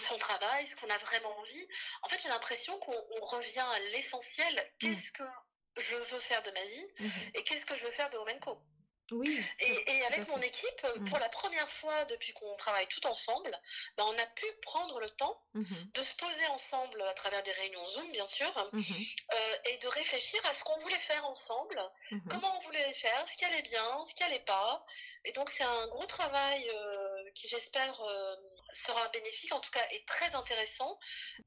son 0.00 0.18
travail, 0.18 0.66
ce 0.66 0.76
qu'on 0.76 0.90
a 0.90 0.98
vraiment 0.98 1.36
envie. 1.38 1.68
En 2.02 2.08
fait, 2.08 2.20
j'ai 2.22 2.28
l'impression 2.28 2.78
qu'on 2.80 3.26
revient 3.26 3.60
à 3.60 3.78
l'essentiel. 3.92 4.54
Mm. 4.54 4.78
Qu'est-ce 4.78 5.12
que 5.12 5.24
je 5.76 5.96
veux 5.96 6.20
faire 6.20 6.42
de 6.42 6.50
ma 6.50 6.64
vie 6.64 6.86
mhm. 7.00 7.10
et 7.34 7.44
qu'est-ce 7.44 7.66
que 7.66 7.74
je 7.74 7.84
veux 7.84 7.90
faire 7.90 8.10
de 8.10 8.18
Womenco. 8.18 8.60
Oui. 9.12 9.44
Et, 9.58 10.04
avec 10.04 10.28
mon 10.28 10.40
équipe, 10.40 10.86
mhm. 10.96 11.08
pour 11.08 11.18
la 11.18 11.28
première 11.28 11.68
fois 11.68 12.04
depuis 12.04 12.32
qu'on 12.32 12.54
travaille 12.54 12.86
tout 12.86 13.04
ensemble, 13.08 13.58
ben, 13.96 14.04
on 14.06 14.16
a 14.16 14.26
pu 14.26 14.46
prendre 14.62 15.00
le 15.00 15.10
temps 15.10 15.42
mhm. 15.54 15.90
de 15.94 16.02
se 16.02 16.14
poser 16.14 16.46
ensemble 16.46 17.02
à 17.02 17.14
travers 17.14 17.42
des 17.42 17.50
réunions 17.50 17.84
Zoom, 17.86 18.08
bien 18.12 18.24
sûr, 18.24 18.52
euh, 18.72 19.56
et 19.64 19.78
de 19.78 19.88
réfléchir 19.88 20.40
à 20.46 20.52
ce 20.52 20.62
qu'on 20.62 20.76
voulait 20.76 20.94
faire 20.98 21.26
ensemble, 21.26 21.82
comment 22.30 22.56
on 22.58 22.60
voulait 22.60 22.94
faire, 22.94 23.28
ce 23.28 23.36
qui 23.36 23.44
allait 23.44 23.62
bien, 23.62 24.04
ce 24.04 24.14
qui 24.14 24.22
allait 24.22 24.38
pas. 24.40 24.84
Et 25.24 25.32
donc 25.32 25.50
c'est 25.50 25.64
un 25.64 25.88
gros 25.88 26.06
travail 26.06 26.70
euh, 26.72 27.09
qui, 27.34 27.48
j'espère, 27.48 28.00
euh, 28.00 28.36
sera 28.72 29.08
bénéfique, 29.08 29.52
en 29.52 29.60
tout 29.60 29.70
cas, 29.70 29.84
et 29.92 30.04
très 30.04 30.34
intéressant, 30.34 30.98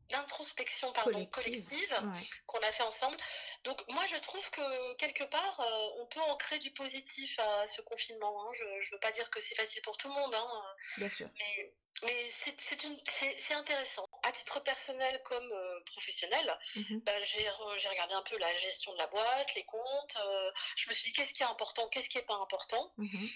d'introspection 0.09 0.91
pardon, 0.93 1.25
collective, 1.27 2.01
qu'on 2.45 2.59
a 2.59 2.71
fait 2.71 2.83
ensemble. 2.83 3.17
Donc 3.63 3.81
moi, 3.89 4.05
je 4.07 4.17
trouve 4.17 4.49
que 4.51 4.95
quelque 4.95 5.23
part, 5.23 5.59
euh, 5.59 6.01
on 6.01 6.05
peut 6.07 6.21
ancrer 6.21 6.59
du 6.59 6.71
positif 6.71 7.39
à 7.39 7.67
ce 7.67 7.81
confinement. 7.81 8.43
Hein. 8.43 8.51
Je 8.53 8.63
ne 8.63 8.91
veux 8.91 8.99
pas 8.99 9.11
dire 9.11 9.29
que 9.29 9.39
c'est 9.39 9.55
facile 9.55 9.81
pour 9.81 9.97
tout 9.97 10.07
le 10.07 10.13
monde. 10.13 10.35
Hein. 10.35 10.63
Bien 10.97 11.09
sûr. 11.09 11.29
Mais, 11.37 11.73
mais 12.03 12.31
c'est 12.41 13.53
intéressant. 13.53 14.07
À 14.23 14.31
titre 14.31 14.59
personnel 14.61 15.21
comme 15.23 15.51
euh, 15.51 15.79
professionnel, 15.85 16.59
mhm. 16.75 16.99
ben, 17.01 17.23
j'ai 17.23 17.49
regardé 17.89 18.13
un 18.13 18.23
peu 18.23 18.37
la 18.37 18.55
gestion 18.57 18.93
de 18.93 18.97
la 18.97 19.07
boîte, 19.07 19.55
les 19.55 19.65
comptes. 19.65 20.17
Euh, 20.17 20.51
je 20.75 20.89
me 20.89 20.93
suis 20.93 21.05
dit 21.05 21.13
qu'est-ce 21.13 21.33
qui 21.33 21.43
est 21.43 21.47
important, 21.47 21.87
qu'est-ce 21.89 22.09
qui 22.09 22.17
n'est 22.17 22.23
pas 22.23 22.35
important? 22.35 22.93
Mhm. 22.97 23.29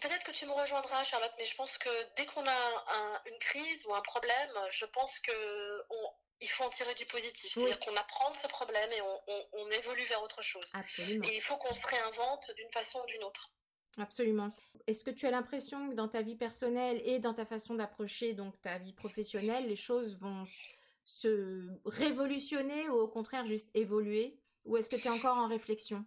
Peut-être 0.00 0.24
que 0.24 0.32
tu 0.32 0.46
me 0.46 0.52
rejoindras, 0.52 1.04
Charlotte, 1.04 1.32
mais 1.38 1.46
je 1.46 1.54
pense 1.54 1.78
que 1.78 1.88
dès 2.16 2.26
qu'on 2.26 2.46
a 2.46 3.22
une 3.26 3.38
crise 3.38 3.86
ou 3.86 3.94
un 3.94 4.00
problème, 4.00 4.50
je 4.70 4.84
pense 4.86 5.18
que 5.20 5.32
il 6.40 6.48
faut 6.48 6.64
en 6.64 6.70
tirer 6.70 6.94
du 6.94 7.06
positif. 7.06 7.52
C'est-à-dire 7.52 7.80
qu'on 7.80 7.96
apprend 7.96 8.30
de 8.30 8.36
ce 8.36 8.46
problème 8.48 8.90
et 8.92 9.00
on, 9.00 9.70
évolue 9.70 10.04
vers 10.04 10.22
autre 10.22 10.42
chose. 10.42 10.70
Absolument. 10.74 11.24
Et 11.26 11.36
il 11.36 11.40
faut 11.40 11.56
qu'on 11.56 11.74
se 11.74 11.86
réinvente 11.86 12.50
d'une 12.56 12.70
façon 12.70 13.00
ou 13.00 13.06
d'une 13.06 13.24
autre. 13.24 13.52
Absolument. 13.98 14.50
Est-ce 14.86 15.04
que 15.04 15.10
tu 15.10 15.26
as 15.26 15.30
l'impression 15.30 15.88
que 15.88 15.94
dans 15.94 16.08
ta 16.08 16.22
vie 16.22 16.36
personnelle 16.36 17.00
et 17.04 17.18
dans 17.18 17.34
ta 17.34 17.46
façon 17.46 17.74
d'approcher 17.74 18.34
donc 18.34 18.60
ta 18.60 18.78
vie 18.78 18.92
professionnelle, 18.92 19.66
les 19.66 19.76
choses 19.76 20.18
vont 20.18 20.44
se 21.04 21.68
révolutionner 21.84 22.88
ou 22.88 22.94
au 22.94 23.08
contraire 23.08 23.46
juste 23.46 23.70
évoluer? 23.74 24.38
Ou 24.64 24.76
est-ce 24.76 24.90
que 24.90 24.96
tu 24.96 25.06
es 25.06 25.10
encore 25.10 25.36
en 25.36 25.48
réflexion? 25.48 26.04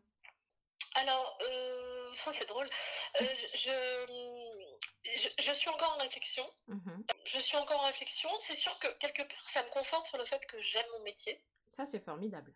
Alors, 0.95 1.37
euh 1.41 1.78
c'est 2.33 2.47
drôle. 2.47 2.67
Euh, 3.21 3.25
je, 3.53 5.29
je, 5.39 5.51
suis 5.53 5.69
encore 5.69 5.93
en 5.93 6.01
réflexion. 6.01 6.49
Mhm. 6.67 7.05
Je 7.25 7.39
suis 7.39 7.57
encore 7.57 7.81
en 7.81 7.85
réflexion. 7.85 8.29
C'est 8.39 8.55
sûr 8.55 8.77
que 8.79 8.87
quelque 8.99 9.23
part, 9.23 9.49
ça 9.49 9.63
me 9.63 9.69
conforte 9.69 10.07
sur 10.07 10.17
le 10.17 10.25
fait 10.25 10.45
que 10.45 10.59
j'aime 10.61 10.85
mon 10.93 11.03
métier. 11.03 11.41
Ça, 11.69 11.85
c'est 11.85 12.03
formidable. 12.03 12.53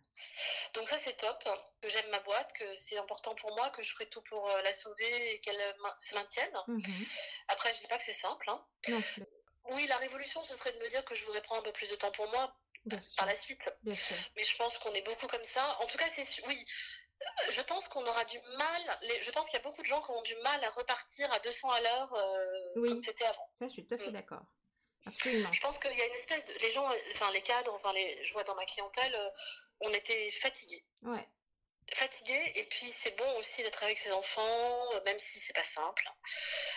Donc 0.74 0.88
ça, 0.88 0.98
c'est 0.98 1.16
top. 1.16 1.48
Que 1.80 1.88
j'aime 1.88 2.08
ma 2.10 2.20
boîte, 2.20 2.52
que 2.54 2.74
c'est 2.74 2.98
important 2.98 3.34
pour 3.36 3.54
moi, 3.54 3.70
que 3.70 3.82
je 3.82 3.92
ferai 3.92 4.06
tout 4.06 4.22
pour 4.22 4.48
euh, 4.48 4.62
la 4.62 4.72
sauver 4.72 5.34
et 5.34 5.40
qu'elle 5.40 5.76
se 5.98 6.14
maintienne. 6.14 6.58
Mhm. 6.66 7.06
Après, 7.48 7.72
je 7.72 7.80
dis 7.80 7.86
pas 7.86 7.96
que 7.96 8.04
c'est 8.04 8.12
simple. 8.12 8.50
Hein. 8.50 8.64
Oui, 9.70 9.86
la 9.86 9.96
révolution, 9.96 10.42
ce 10.44 10.56
serait 10.56 10.72
de 10.72 10.78
me 10.78 10.88
dire 10.88 11.04
que 11.04 11.14
je 11.14 11.24
voudrais 11.24 11.40
prendre 11.40 11.62
un 11.62 11.64
peu 11.64 11.72
plus 11.72 11.88
de 11.88 11.96
temps 11.96 12.10
pour 12.10 12.28
moi 12.30 12.54
par 13.16 13.26
la 13.26 13.34
suite. 13.34 13.70
Mais 13.84 14.44
je 14.44 14.56
pense 14.56 14.78
qu'on 14.78 14.92
est 14.92 15.02
beaucoup 15.02 15.26
comme 15.26 15.44
ça. 15.44 15.78
En 15.80 15.86
tout 15.86 15.98
cas, 15.98 16.08
c'est 16.08 16.46
oui, 16.46 16.64
je 17.50 17.62
pense 17.62 17.88
qu'on 17.88 18.04
aura 18.06 18.24
du 18.24 18.38
mal. 18.58 18.98
je 19.20 19.30
pense 19.30 19.48
qu'il 19.48 19.58
y 19.58 19.62
a 19.62 19.64
beaucoup 19.64 19.82
de 19.82 19.86
gens 19.86 20.02
qui 20.02 20.10
ont 20.10 20.22
du 20.22 20.36
mal 20.36 20.62
à 20.64 20.70
repartir 20.70 21.32
à 21.32 21.38
200 21.40 21.70
à 21.70 21.80
l'heure 21.80 22.14
euh, 22.14 22.88
comme 22.88 23.02
c'était 23.02 23.24
avant. 23.24 23.48
Ça, 23.52 23.68
je 23.68 23.72
suis 23.72 23.86
tout 23.86 23.94
à 23.94 23.98
fait 23.98 24.10
mm. 24.10 24.14
d'accord. 24.14 24.42
Absolument. 25.06 25.52
Je 25.52 25.60
pense 25.60 25.78
qu'il 25.78 25.92
y 25.92 26.00
a 26.00 26.06
une 26.06 26.14
espèce 26.14 26.44
de. 26.44 26.54
Les 26.62 26.70
gens, 26.70 26.88
enfin, 27.12 27.30
les 27.32 27.42
cadres, 27.42 27.74
enfin, 27.74 27.92
les, 27.92 28.24
je 28.24 28.32
vois 28.32 28.44
dans 28.44 28.54
ma 28.54 28.64
clientèle, 28.64 29.14
euh, 29.14 29.30
on 29.80 29.90
était 29.90 30.30
fatigués. 30.30 30.84
Ouais 31.02 31.28
fatigué 31.92 32.52
et 32.56 32.64
puis 32.64 32.86
c'est 32.86 33.16
bon 33.16 33.38
aussi 33.38 33.62
d'être 33.62 33.82
avec 33.82 33.98
ses 33.98 34.12
enfants 34.12 34.94
euh, 34.94 35.00
même 35.04 35.18
si 35.18 35.38
c'est 35.38 35.52
pas 35.52 35.62
simple. 35.62 36.08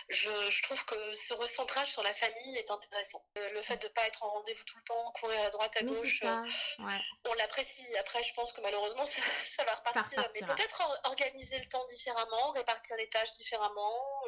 Je, 0.08 0.62
trouve 0.62 0.84
que 0.84 1.14
ce 1.14 1.34
recentrage 1.34 1.90
sur 1.92 2.02
la 2.02 2.12
famille 2.12 2.56
est 2.56 2.70
intéressant. 2.70 3.24
Euh, 3.36 3.50
le 3.50 3.62
fait 3.62 3.78
de 3.78 3.88
pas 3.88 4.06
être 4.06 4.22
en 4.22 4.30
rendez-vous 4.30 4.64
tout 4.64 4.76
le 4.76 4.84
temps 4.84 5.12
courir 5.12 5.40
à 5.44 5.50
droite 5.50 5.76
à 5.76 5.82
gauche 5.82 6.22
euh, 6.24 6.42
on 7.24 7.34
l'apprécie. 7.34 7.96
Après 7.98 8.22
je 8.22 8.34
pense 8.34 8.52
que 8.52 8.60
malheureusement 8.60 9.06
ça, 9.06 9.64
va 9.64 9.74
repartir. 9.74 10.28
Mais 10.34 10.46
peut-être 10.46 11.00
organiser 11.04 11.58
le 11.58 11.66
temps 11.66 11.86
différemment 11.86 12.52
répartir 12.52 12.96
les 12.96 13.08
tâches 13.08 13.32
différemment 13.32 14.22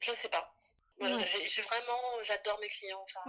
je 0.00 0.12
sais 0.12 0.28
pas 0.28 0.54
j'ai 1.00 1.62
vraiment, 1.62 2.22
j'adore 2.22 2.58
mes 2.60 2.68
clients. 2.68 3.02
Enfin, 3.02 3.20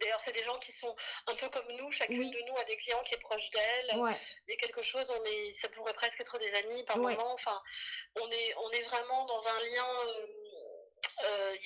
D'ailleurs, 0.00 0.20
c'est 0.20 0.32
des 0.32 0.42
gens 0.42 0.58
qui 0.58 0.72
sont 0.72 0.94
un 1.26 1.34
peu 1.34 1.48
comme 1.48 1.70
nous. 1.76 1.90
Chacune 1.90 2.30
de 2.30 2.38
nous 2.48 2.56
a 2.56 2.64
des 2.64 2.76
clients 2.76 3.02
qui 3.04 3.14
est 3.14 3.18
proche 3.18 3.50
d'elle. 3.50 3.90
Il 3.92 4.50
y 4.50 4.52
a 4.52 4.56
quelque 4.56 4.82
chose, 4.82 5.10
on 5.10 5.24
est, 5.24 5.52
ça 5.52 5.68
pourrait 5.68 5.94
presque 5.94 6.20
être 6.20 6.38
des 6.38 6.54
amis 6.54 6.82
par 6.84 6.98
moment. 6.98 7.32
Enfin, 7.32 7.60
on 8.20 8.30
est, 8.30 8.54
on 8.56 8.70
est 8.70 8.82
vraiment 8.82 9.24
dans 9.26 9.48
un 9.48 9.58
lien. 9.60 9.88
Euh, 10.06 10.26
euh, 11.24 11.56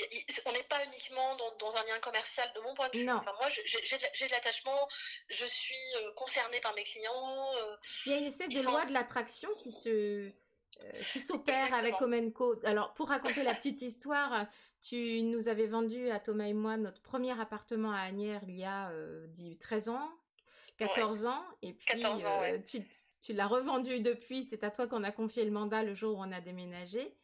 on 0.47 0.53
n'est 0.53 0.63
pas 0.65 0.85
uniquement 0.87 1.37
dans, 1.59 1.77
un 1.77 1.85
lien 1.85 1.99
commercial 2.01 2.51
de 2.55 2.61
mon 2.61 2.75
point 2.75 2.89
de 2.89 2.99
vue. 2.99 3.11
Enfin, 3.11 3.33
moi, 3.39 3.49
j'ai 3.51 4.27
de 4.27 4.33
l'attachement, 4.33 4.89
je 5.29 5.45
suis 5.47 5.75
euh, 5.97 6.13
concernée 6.15 6.61
par 6.61 6.75
mes 6.75 6.85
clients. 6.85 7.51
Il 8.07 8.13
y 8.13 8.15
a 8.15 8.19
une 8.19 8.27
espèce 8.27 8.49
de 8.49 8.63
loi 8.63 8.85
de 8.87 8.93
l'attraction 8.93 9.49
qui 9.63 9.73
se 9.73 10.33
qui 11.13 11.19
s'opère 11.19 11.75
avec 11.75 12.01
Omenco. 12.01 12.57
Alors, 12.65 12.95
pour 12.95 13.09
raconter 13.09 13.43
la 13.43 13.55
petite 13.55 13.83
histoire, 13.83 14.47
tu 14.81 15.23
nous 15.23 15.49
avais 15.49 15.67
vendu 15.67 16.11
à 16.11 16.21
Thomas 16.21 16.47
et 16.47 16.53
moi 16.53 16.77
notre 16.77 17.01
premier 17.03 17.39
appartement 17.41 17.93
à 17.93 18.01
Agnières 18.01 18.43
il 18.47 18.57
y 18.57 18.65
a 18.65 18.93
13 19.61 19.89
euh, 19.89 19.93
ans, 19.93 20.11
14 20.79 21.27
ans, 21.27 21.43
et 21.63 21.73
puis 21.73 22.05
euh, 22.05 22.59
tu, 23.23 23.33
l'as 23.33 23.47
revendu 23.47 24.01
depuis. 24.01 24.45
C'est 24.45 24.63
à 24.63 24.71
toi 24.71 24.87
qu'on 24.87 25.03
a 25.03 25.11
confié 25.11 25.45
le 25.45 25.51
mandat 25.51 25.83
le 25.83 25.95
jour 25.95 26.19
où 26.19 26.21
on 26.21 26.33
a 26.33 26.41
déménagé. 26.41 27.17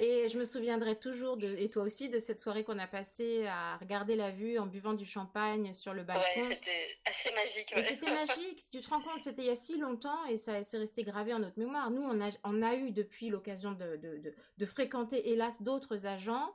Et 0.00 0.28
je 0.28 0.38
me 0.38 0.44
souviendrai 0.44 0.96
toujours, 0.96 1.36
de, 1.36 1.48
et 1.58 1.68
toi 1.68 1.82
aussi, 1.82 2.08
de 2.08 2.18
cette 2.18 2.40
soirée 2.40 2.64
qu'on 2.64 2.78
a 2.78 2.86
passée 2.86 3.46
à 3.46 3.76
regarder 3.78 4.14
la 4.14 4.30
vue 4.30 4.58
en 4.58 4.66
buvant 4.66 4.94
du 4.94 5.04
champagne 5.04 5.74
sur 5.74 5.94
le 5.94 6.04
balcon. 6.04 6.22
Ouais, 6.36 6.42
c'était 6.44 6.98
assez 7.04 7.30
magique. 7.32 7.74
C'était 7.84 8.12
magique, 8.12 8.62
tu 8.70 8.80
te 8.80 8.88
rends 8.88 9.00
compte, 9.00 9.22
c'était 9.22 9.42
il 9.42 9.48
y 9.48 9.50
a 9.50 9.56
si 9.56 9.78
longtemps 9.78 10.24
et 10.26 10.36
ça 10.36 10.62
s'est 10.62 10.78
resté 10.78 11.02
gravé 11.02 11.34
en 11.34 11.40
notre 11.40 11.58
mémoire. 11.58 11.90
Nous, 11.90 12.02
on 12.02 12.20
a, 12.20 12.30
on 12.44 12.62
a 12.62 12.74
eu 12.74 12.92
depuis 12.92 13.30
l'occasion 13.30 13.72
de, 13.72 13.96
de, 13.96 14.34
de, 14.58 14.66
fréquenter, 14.66 15.30
hélas, 15.30 15.62
d'autres 15.62 16.06
agents 16.06 16.54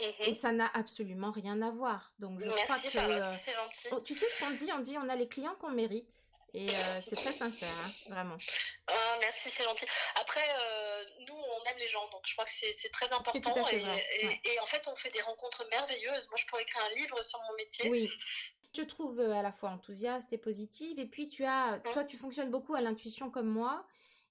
et 0.00 0.28
mhm. 0.28 0.34
ça 0.34 0.52
n'a 0.52 0.70
absolument 0.74 1.30
rien 1.30 1.60
à 1.62 1.70
voir. 1.70 2.14
Donc 2.18 2.40
je 2.40 2.48
crois 2.48 2.76
que 2.78 2.98
euh. 2.98 3.92
Oh, 3.92 4.00
tu 4.00 4.14
sais 4.14 4.26
ce 4.28 4.44
qu'on 4.44 4.54
dit? 4.54 4.70
On 4.74 4.80
dit 4.80 4.96
on 4.98 5.08
a 5.08 5.16
les 5.16 5.28
clients 5.28 5.56
qu'on 5.58 5.70
mérite. 5.70 6.14
Et 6.54 6.70
euh, 6.70 7.00
c'est 7.00 7.16
très 7.16 7.32
sincère, 7.32 7.76
hein, 7.84 7.92
vraiment. 8.08 8.36
Ah, 8.86 9.16
merci, 9.20 9.50
c'est 9.50 9.64
gentil. 9.64 9.84
Après, 10.20 10.40
euh, 10.40 11.04
nous, 11.26 11.34
on 11.34 11.70
aime 11.70 11.78
les 11.78 11.88
gens, 11.88 12.08
donc 12.10 12.22
je 12.24 12.32
crois 12.32 12.44
que 12.44 12.50
c'est 12.50 12.88
très 12.90 13.12
important. 13.12 13.38
et, 13.68 14.60
en 14.60 14.66
fait, 14.66 14.88
on 14.88 14.96
fait 14.96 15.10
des 15.10 15.20
rencontres 15.20 15.66
merveilleuses. 15.70 16.28
Moi, 16.30 16.38
je 16.38 16.46
pourrais 16.46 16.62
écrire 16.62 16.82
un 16.84 16.94
livre 16.96 17.22
sur 17.24 17.40
mon 17.48 17.56
métier. 17.56 17.90
Oui. 17.90 18.10
Je 18.74 18.82
trouve 18.82 19.20
à 19.20 19.42
la 19.42 19.52
fois 19.52 19.70
enthousiaste 19.70 20.32
et 20.32 20.38
positive. 20.38 20.98
Et 20.98 21.06
puis, 21.06 21.28
tu 21.28 21.44
as, 21.44 21.80
toi, 21.92 22.04
tu 22.04 22.16
fonctionnes 22.16 22.50
beaucoup 22.50 22.74
à 22.74 22.80
l'intuition 22.80 23.30
comme 23.30 23.48
moi. 23.48 23.84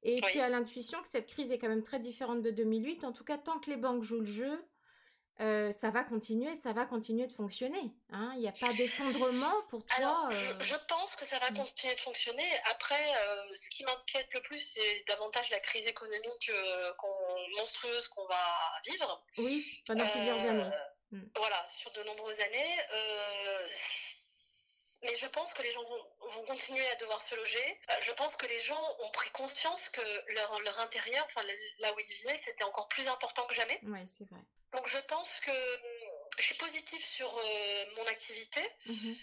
Et 0.04 0.22
tu 0.22 0.40
as 0.40 0.50
l'intuition 0.50 1.02
que 1.02 1.08
cette 1.08 1.26
crise 1.28 1.52
est 1.52 1.58
quand 1.58 1.68
même 1.68 1.84
très 1.84 2.00
différente 2.00 2.44
de 2.44 2.52
2008. 2.52 3.04
En 3.06 3.12
tout 3.12 3.24
cas, 3.24 3.40
tant 3.40 3.60
que 3.60 3.72
les 3.72 3.76
banques 3.76 4.04
jouent 4.04 4.20
le 4.20 4.26
jeu, 4.26 4.64
euh, 5.42 5.70
ça 5.72 5.90
va 5.90 6.04
continuer, 6.04 6.56
ça 6.56 6.72
va 6.72 6.86
continuer 6.86 7.28
de 7.28 7.32
fonctionner. 7.34 7.92
Hein. 8.12 8.32
Il 8.36 8.40
n'y 8.40 8.48
a 8.48 8.54
pas 8.54 8.72
d'effondrement 8.74 9.54
pour 9.70 9.86
toi. 9.86 10.30
Euh, 10.32 10.54
je, 10.62 10.76
pense 10.88 11.16
que 11.18 11.26
ça 11.26 11.38
va 11.40 11.52
continuer 11.52 11.94
de 11.94 12.00
fonctionner. 12.00 12.50
Après, 12.72 12.96
euh, 12.96 13.44
ce 13.58 13.70
qui 13.70 13.84
m'inquiète 13.84 14.28
le 14.34 14.42
plus, 14.42 14.60
c'est 14.60 15.04
davantage 15.08 15.50
la 15.50 15.60
crise 15.60 15.88
économique 15.88 16.52
monstrueuse 17.58 18.08
qu'on 18.08 18.26
va 18.28 18.82
vivre. 18.86 19.26
Oui, 19.38 19.66
pendant 19.86 20.08
plusieurs 20.08 20.40
années. 20.40 20.70
Mm. 21.12 21.22
Voilà, 21.36 21.68
sur 21.70 21.92
de 21.92 22.04
nombreuses 22.04 22.40
années. 22.40 22.78
Mais 25.06 25.16
je 25.16 25.28
pense 25.28 25.54
que 25.54 25.62
les 25.62 25.72
gens 25.72 25.84
vont, 25.84 26.46
continuer 26.48 26.86
à 26.88 26.96
devoir 26.96 27.22
se 27.22 27.36
loger. 27.36 27.80
Je 28.02 28.12
pense 28.14 28.36
que 28.36 28.46
les 28.48 28.60
gens 28.60 28.82
ont 29.00 29.12
pris 29.12 29.30
conscience 29.32 29.90
que 29.90 30.02
leur, 30.34 30.60
leur 30.62 30.80
intérieur, 30.80 31.24
enfin 31.26 31.42
là 31.80 31.94
où 31.94 32.00
ils 32.00 32.06
vivaient, 32.06 32.38
c'était 32.38 32.64
encore 32.64 32.88
plus 32.88 33.08
important 33.08 33.46
que 33.48 33.56
jamais. 33.56 33.80
Oui, 33.84 34.00
c'est 34.08 34.28
vrai. 34.30 34.42
Donc 34.76 34.88
je 34.88 34.98
pense 35.08 35.40
que 35.40 35.52
je 36.38 36.44
suis 36.44 36.56
positive 36.56 37.04
sur 37.04 37.32
mon 37.98 38.06
activité. 38.08 38.62
Mmh 38.88 39.14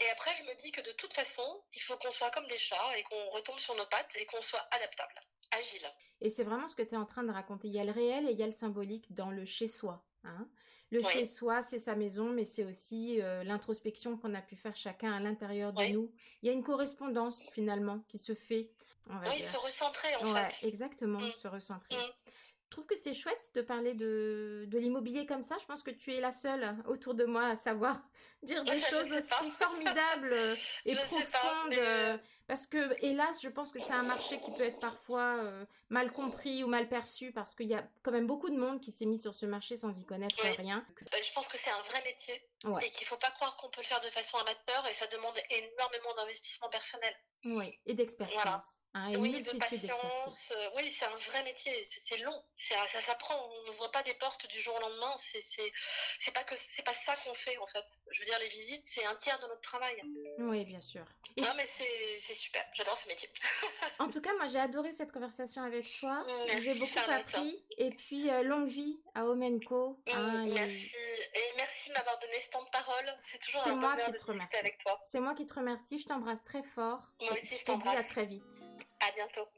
et 0.00 0.10
après, 0.10 0.34
je 0.36 0.42
me 0.44 0.54
dis 0.56 0.72
que 0.72 0.80
de 0.80 0.90
toute 0.92 1.12
façon, 1.12 1.62
il 1.74 1.80
faut 1.80 1.96
qu'on 1.96 2.10
soit 2.10 2.30
comme 2.30 2.46
des 2.48 2.58
chats 2.58 2.98
et 2.98 3.02
qu'on 3.04 3.30
retombe 3.30 3.58
sur 3.58 3.74
nos 3.76 3.86
pattes 3.86 4.14
et 4.16 4.26
qu'on 4.26 4.42
soit 4.42 4.66
adaptable, 4.72 5.14
agile. 5.52 5.86
Et 6.20 6.30
c'est 6.30 6.42
vraiment 6.42 6.66
ce 6.66 6.74
que 6.74 6.82
tu 6.82 6.94
es 6.94 6.96
en 6.96 7.06
train 7.06 7.22
de 7.22 7.30
raconter. 7.32 7.68
Il 7.68 7.74
y 7.74 7.80
a 7.80 7.84
le 7.84 7.92
réel 7.92 8.28
et 8.28 8.32
il 8.32 8.38
y 8.38 8.42
a 8.42 8.46
le 8.46 8.52
symbolique 8.52 9.12
dans 9.14 9.30
le 9.30 9.44
chez-soi. 9.44 10.04
Hein 10.24 10.48
le 10.92 11.02
chez-soi, 11.02 11.62
c'est 11.62 11.78
sa 11.78 11.96
maison, 11.96 12.28
mais 12.28 12.44
c'est 12.44 12.64
aussi 12.64 13.18
l'introspection 13.44 14.16
qu'on 14.16 14.34
a 14.34 14.42
pu 14.42 14.56
faire 14.56 14.76
chacun 14.76 15.12
à 15.12 15.20
l'intérieur 15.20 15.72
de 15.72 15.84
nous. 15.92 16.12
Il 16.42 16.46
y 16.46 16.50
a 16.50 16.52
une 16.52 16.62
correspondance 16.62 17.48
finalement 17.52 18.04
qui 18.08 18.18
se 18.18 18.34
fait. 18.34 18.70
oui, 19.08 19.40
se 19.40 19.56
recentrer 19.56 20.14
en 20.20 20.34
fait. 20.34 20.66
Exactement, 20.66 21.18
mmh. 21.20 21.32
se 21.42 21.48
recentrer. 21.48 21.96
Mmh. 21.96 22.32
Je 22.72 22.76
trouve 22.76 22.86
que 22.86 22.96
c'est 22.96 23.12
chouette 23.12 23.50
de 23.54 23.60
parler 23.60 23.92
de, 23.92 24.64
de 24.66 24.78
l'immobilier 24.78 25.26
comme 25.26 25.42
ça. 25.42 25.58
Je 25.60 25.66
pense 25.66 25.82
que 25.82 25.90
tu 25.90 26.14
es 26.14 26.20
la 26.20 26.32
seule 26.32 26.74
autour 26.86 27.12
de 27.12 27.26
moi 27.26 27.44
à 27.44 27.54
savoir 27.54 28.00
dire 28.42 28.64
des 28.64 28.80
choses 28.80 29.12
aussi 29.12 29.50
formidables 29.58 30.34
et 30.86 30.94
profondes. 30.94 31.74
Euh, 31.74 32.16
parce 32.52 32.66
que, 32.66 32.94
hélas, 33.02 33.40
je 33.40 33.48
pense 33.48 33.72
que 33.72 33.78
c'est 33.78 33.94
un 33.94 34.02
marché 34.02 34.38
qui 34.38 34.52
peut 34.52 34.64
être 34.64 34.78
parfois 34.78 35.38
euh, 35.38 35.64
mal 35.88 36.12
compris 36.12 36.62
ou 36.62 36.66
mal 36.66 36.86
perçu 36.86 37.32
parce 37.32 37.54
qu'il 37.54 37.66
y 37.66 37.74
a 37.74 37.82
quand 38.02 38.10
même 38.10 38.26
beaucoup 38.26 38.50
de 38.50 38.58
monde 38.58 38.78
qui 38.78 38.90
s'est 38.90 39.06
mis 39.06 39.18
sur 39.18 39.32
ce 39.32 39.46
marché 39.46 39.74
sans 39.74 39.98
y 39.98 40.04
connaître 40.04 40.38
rien. 40.58 40.84
Bah, 41.10 41.16
je 41.22 41.32
pense 41.32 41.48
que 41.48 41.56
c'est 41.56 41.70
un 41.70 41.80
vrai 41.80 42.02
métier 42.04 42.34
et 42.82 42.90
qu'il 42.90 43.06
ne 43.06 43.08
faut 43.08 43.16
pas 43.16 43.30
croire 43.30 43.56
qu'on 43.56 43.70
peut 43.70 43.80
le 43.80 43.86
faire 43.86 44.02
de 44.02 44.10
façon 44.10 44.36
amateur 44.36 44.86
et 44.86 44.92
ça 44.92 45.06
demmonde 45.06 45.38
énormément 45.48 46.14
d'investissement 46.18 46.68
personnel. 46.68 47.14
Oui, 47.46 47.80
et 47.86 47.94
d'expertise. 47.94 48.81
Hein, 48.94 49.14
oui, 49.16 49.42
de 49.42 49.56
patience. 49.56 50.52
Euh, 50.54 50.68
oui, 50.76 50.94
c'est 50.94 51.06
un 51.06 51.16
vrai 51.30 51.42
métier. 51.44 51.72
C'est 52.04 52.18
long. 52.18 52.42
Ça 52.54 53.00
s'apprend. 53.00 53.34
On 53.34 53.66
n'ouvre 53.66 53.90
pas 53.90 54.02
des 54.02 54.12
portes 54.14 54.46
du 54.48 54.60
jour 54.60 54.74
au 54.76 54.80
lendemain. 54.80 55.14
C'est 55.16 56.34
pas 56.34 56.44
que 56.44 56.54
c'est 56.56 56.84
pas 56.84 56.92
ça 56.92 57.16
qu'on 57.24 57.32
fait 57.32 57.56
en 57.58 57.66
fait. 57.66 57.84
Je 58.10 58.20
veux 58.20 58.26
dire, 58.26 58.38
les 58.38 58.48
visites, 58.48 58.84
c'est 58.84 59.04
un 59.04 59.14
tiers 59.16 59.38
de 59.38 59.46
notre 59.46 59.62
travail. 59.62 59.96
Oui, 60.38 60.64
bien 60.64 60.80
sûr. 60.82 61.04
Non, 61.38 61.52
mais 61.56 61.64
c'est 61.66 62.34
super. 62.34 62.64
J'adore 62.74 62.98
ce 62.98 63.08
métier. 63.08 63.30
en 63.98 64.10
tout 64.10 64.20
cas, 64.20 64.34
moi, 64.34 64.48
j'ai 64.48 64.58
adoré 64.58 64.92
cette 64.92 65.12
conversation 65.12 65.62
avec 65.62 65.86
toi. 65.98 66.24
J'ai 66.60 66.74
beaucoup 66.74 67.10
appris. 67.10 67.64
Et 67.78 67.90
puis, 67.90 68.30
euh, 68.30 68.42
longue 68.42 68.68
vie 68.68 69.00
à 69.14 69.24
Omenco. 69.24 69.98
Hein, 70.12 70.44
merci. 70.46 70.94
Et 71.34 71.56
merci 71.56 71.88
de 71.88 71.94
m'avoir 71.94 72.18
donné 72.18 72.40
ce 72.40 72.50
temps 72.50 72.62
de 72.62 72.70
parole. 72.70 73.14
C'est 73.24 73.38
toujours 73.38 73.66
un 73.66 73.74
moi 73.76 73.96
qui 73.96 74.12
te 74.12 74.24
remercie. 74.24 74.56
avec 74.56 74.78
toi. 74.78 75.00
C'est 75.02 75.20
moi 75.20 75.34
qui 75.34 75.46
te 75.46 75.54
remercie. 75.54 75.98
Je 75.98 76.06
t'embrasse 76.06 76.44
très 76.44 76.62
fort. 76.62 77.00
Moi 77.20 77.32
aussi, 77.32 77.56
je 77.56 77.64
t'embrasse. 77.64 77.94
te 77.94 78.00
dis 78.00 78.06
à 78.06 78.08
très 78.08 78.26
vite. 78.26 78.81
À 79.02 79.10
bientôt. 79.16 79.48